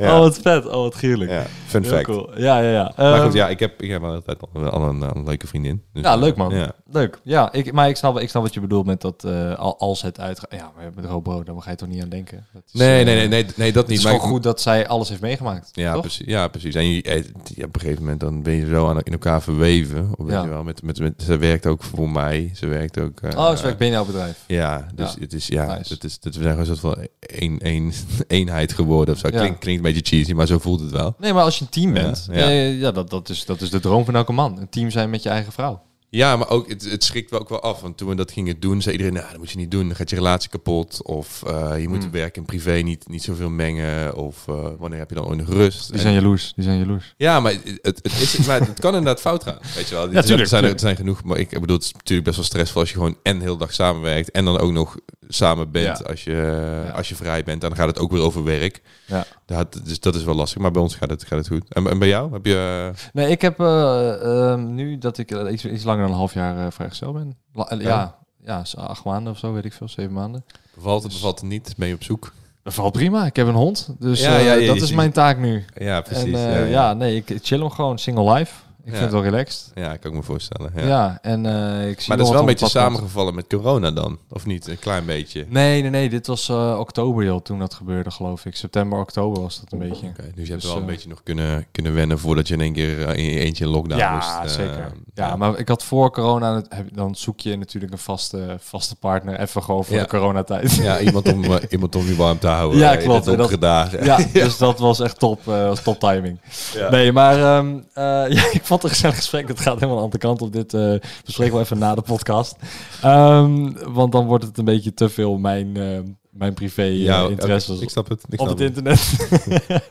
[0.00, 0.14] Ja.
[0.14, 0.66] Oh, wat vet.
[0.66, 1.30] Oh, wat gierlijk.
[1.30, 2.04] ja, fun Heel fact.
[2.04, 2.30] cool.
[2.40, 2.92] Ja, ja, ja.
[2.96, 4.38] Maar Ehm, goed, ja, ik heb, ik heb wel altijd
[4.70, 5.82] al, een, een leuke vriendin.
[5.92, 6.54] Dus, Ja, leuk man.
[6.54, 6.72] Ja.
[6.90, 7.20] Leuk.
[7.24, 9.24] Ja, ik, maar ik snap, ik snap wat je bedoelt met dat
[9.56, 10.52] al- als het uitgaat.
[10.52, 12.46] Ja, maar met Robo, daar ga je toch niet aan denken.
[12.52, 13.98] Dat is, Nee, eh, nee, nee, nee, nee, dat Het niet.
[13.98, 15.68] is Maar gewoon goed dat zij alles heeft meegemaakt.
[15.72, 16.00] Ja, toch?
[16.00, 16.26] precies.
[16.26, 16.74] Ja, precies.
[16.74, 17.24] En je, eh,
[17.54, 20.10] ja, op een gegeven moment dan ben je zo aan in elkaar verweven.
[20.16, 20.42] Of weet Ja.
[20.42, 22.50] je wel, met, met, met, ze werkt ook voor mij.
[22.54, 23.20] Ze werkt ook.
[23.20, 24.44] eh, Oh, ze werkt binnen jouw bedrijf.
[24.46, 25.20] Ja, dus Ja.
[25.20, 25.92] het is ja, Nice.
[25.94, 27.92] het is, het, we zijn gewoon een soort van één, één,
[28.28, 29.28] eenheid geworden of zo.
[29.28, 29.38] Ja.
[29.38, 31.14] Klinkt, klinkt een beetje cheesy, maar zo voelt het wel.
[31.18, 32.48] Nee, maar als je een team Ja, bent, ja.
[32.48, 34.58] ja, ja dat, dat, is, dat is de droom van elke man.
[34.58, 35.82] Een team zijn met je eigen vrouw.
[36.10, 37.80] Ja, maar ook het, het schrikt wel ook wel af.
[37.80, 39.86] Want toen we dat gingen doen, zei iedereen, nou, dat moet je niet doen.
[39.86, 41.02] Dan gaat je relatie kapot.
[41.02, 42.10] Of eh, je moet Hmm.
[42.12, 44.16] werk en privé niet, niet zoveel mengen.
[44.16, 45.86] Of eh, wanneer heb je dan ooit nog rust?
[45.86, 46.52] Die En- zijn jaloers.
[46.54, 47.14] Die zijn jaloers.
[47.16, 49.58] Ja, maar het, het, is, maar het kan inderdaad fout gaan.
[49.74, 50.10] Weet je wel?
[50.12, 52.46] Ja, tuurlijk, er, zijn, er zijn genoeg, maar ik bedoel, het is natuurlijk best wel
[52.46, 54.96] stressvol als je gewoon en de hele dag samenwerkt en dan ook nog
[55.28, 56.04] samen bent Ja.
[56.04, 57.60] als, je, als je vrij bent.
[57.60, 58.82] Dan gaat het ook weer over werk.
[59.06, 59.24] Ja.
[59.46, 61.72] Dat, dus dat is wel lastig, maar bij ons gaat het, gaat het goed.
[61.74, 62.32] En, en bij jou?
[62.32, 62.90] Heb je...
[63.12, 66.34] Nee, ik heb eh, ehm, nu dat ik eh, iets, iets langer dan een half
[66.34, 67.36] jaar eh, vrijgezel ben.
[67.52, 70.44] La- eh, ja, ja, acht maanden of zo, weet ik veel, zeven maanden.
[70.74, 71.74] Bevalt het, bevalt het niet?
[71.76, 72.32] Ben je op zoek?
[72.62, 73.26] Dat valt prima.
[73.26, 75.64] Ik heb een hond, dus Ja, eh, ja, ja, dat is mijn taak nu.
[75.74, 76.24] Ja, precies.
[76.34, 76.94] en eh, ja.
[76.94, 78.54] nee, ik chill hem gewoon single life.
[78.88, 79.00] Ik Ja.
[79.00, 79.70] vind het wel relaxed.
[79.74, 80.72] Ja, kan ik me voorstellen.
[80.76, 81.18] Ja, Ja.
[81.22, 84.46] en eh, ik zie Maar dat is wel een beetje samengevallen met corona dan, of
[84.46, 84.66] niet?
[84.68, 85.46] Een klein beetje.
[85.48, 86.08] Nee, nee, nee.
[86.08, 88.56] Dit was eh, oktober joh, toen dat gebeurde, geloof ik.
[88.56, 90.06] September, oktober was dat een beetje.
[90.06, 92.54] Oké, dus je hebt Dus, wel een eh, beetje nog kunnen, kunnen wennen voordat je
[92.54, 94.28] in één keer eh, in je eentje in lockdown ja, moest.
[94.58, 94.92] eh, zeker.
[95.14, 98.96] Ja, maar ik had voor corona, het- heb- dan zoek je natuurlijk een vaste, vaste
[98.96, 99.40] partner.
[99.40, 100.02] Even gewoon voor Ja.
[100.02, 100.74] de coronatijd.
[100.74, 102.78] Ja, iemand om, eh, iemand om je warm te houden.
[102.78, 103.26] Ja, eh, klopt.
[103.26, 104.04] En dat- dagen.
[104.08, 106.40] Ja, dus dat was echt top, eh, was top timing.
[106.74, 106.90] Ja.
[106.90, 108.02] Nee, maar ehm, eh,
[108.38, 109.48] ja, ik vond het een gezellig gesprek.
[109.48, 110.74] Het gaat helemaal aan de kant op dit.
[110.74, 112.56] eh bespreken we even na de podcast.
[113.02, 115.98] Ehm, want dan wordt het een beetje te veel mijn, eh,
[116.38, 118.22] mijn privé eh, Ja, interesses ik snap het.
[118.30, 119.00] Ik op snap het internet.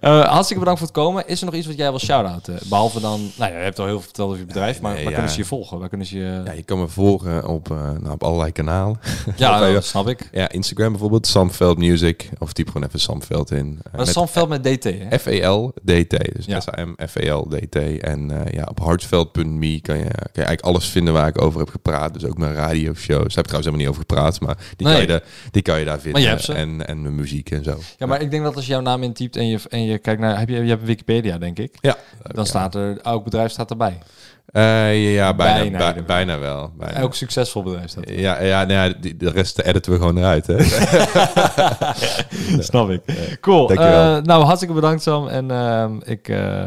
[0.00, 1.26] Eh, hartstikke bedankt voor het komen.
[1.28, 2.58] Is er nog iets wat jij wil shout-outen?
[2.68, 5.02] Behalve dan, nou ja, je hebt al heel veel verteld over je bedrijf, maar Nee,
[5.02, 5.16] waar ja.
[5.18, 5.78] kunnen ze je volgen?
[5.78, 6.42] Waar kunnen ze je...
[6.44, 9.00] Ja, je kan me volgen op, eh, nou, op allerlei kanalen.
[9.36, 10.28] Ja, dat- snap ik.
[10.32, 12.28] Ja, Instagram bijvoorbeeld, Samveld Music.
[12.38, 13.78] Of typ gewoon even Samveld in.
[13.98, 15.18] Uh, Samveld met DT, hè?
[15.18, 16.34] F-E-L-D-T.
[16.34, 16.60] Dus Ja.
[16.60, 17.76] S-A-M F-E-L-D-T.
[18.00, 21.58] En eh, ja, op hartveld.me kan je, kan je eigenlijk alles vinden waar ik over
[21.60, 22.12] heb gepraat.
[22.14, 23.06] Dus ook mijn radioshows.
[23.06, 24.40] Daar heb ik trouwens helemaal niet over gepraat.
[24.40, 26.22] Maar die, kan, je daar, die kan je daar vinden.
[26.22, 26.52] je hebt ze.
[26.52, 27.78] En, en mijn muziek en zo.
[27.98, 30.20] Ja, maar ik denk dat als je jouw naam intypt en je, en je kijkt
[30.20, 30.38] naar...
[30.38, 31.74] Heb je, je hebt Wikipedia, denk ik.
[31.80, 31.96] Ja.
[32.22, 33.00] Dan staat er...
[33.00, 33.98] Elk bedrijf staat erbij.
[34.52, 36.72] Eh, ja, bijna, Bijna bijna wel.
[36.76, 36.94] Bijna.
[36.94, 38.10] Elk succesvol bedrijf staat.
[38.10, 40.46] Ja, ja, nou ja die, de rest editen we gewoon eruit.
[40.46, 40.62] Hè?
[42.62, 43.02] Snap ik.
[43.40, 43.70] Cool.
[43.70, 45.28] Eh, nou, hartstikke bedankt Sam.
[45.28, 46.64] En ehm, ik eh,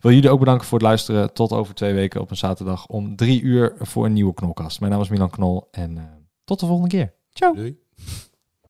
[0.00, 1.32] wil jullie ook bedanken voor het luisteren.
[1.32, 4.80] Tot over twee weken op een zaterdag om drie uur voor een nieuwe Knolkast.
[4.80, 5.98] Mijn naam is Milan Knol en
[6.44, 7.12] tot de volgende keer.
[7.32, 7.54] Ciao.
[7.54, 7.78] Doei.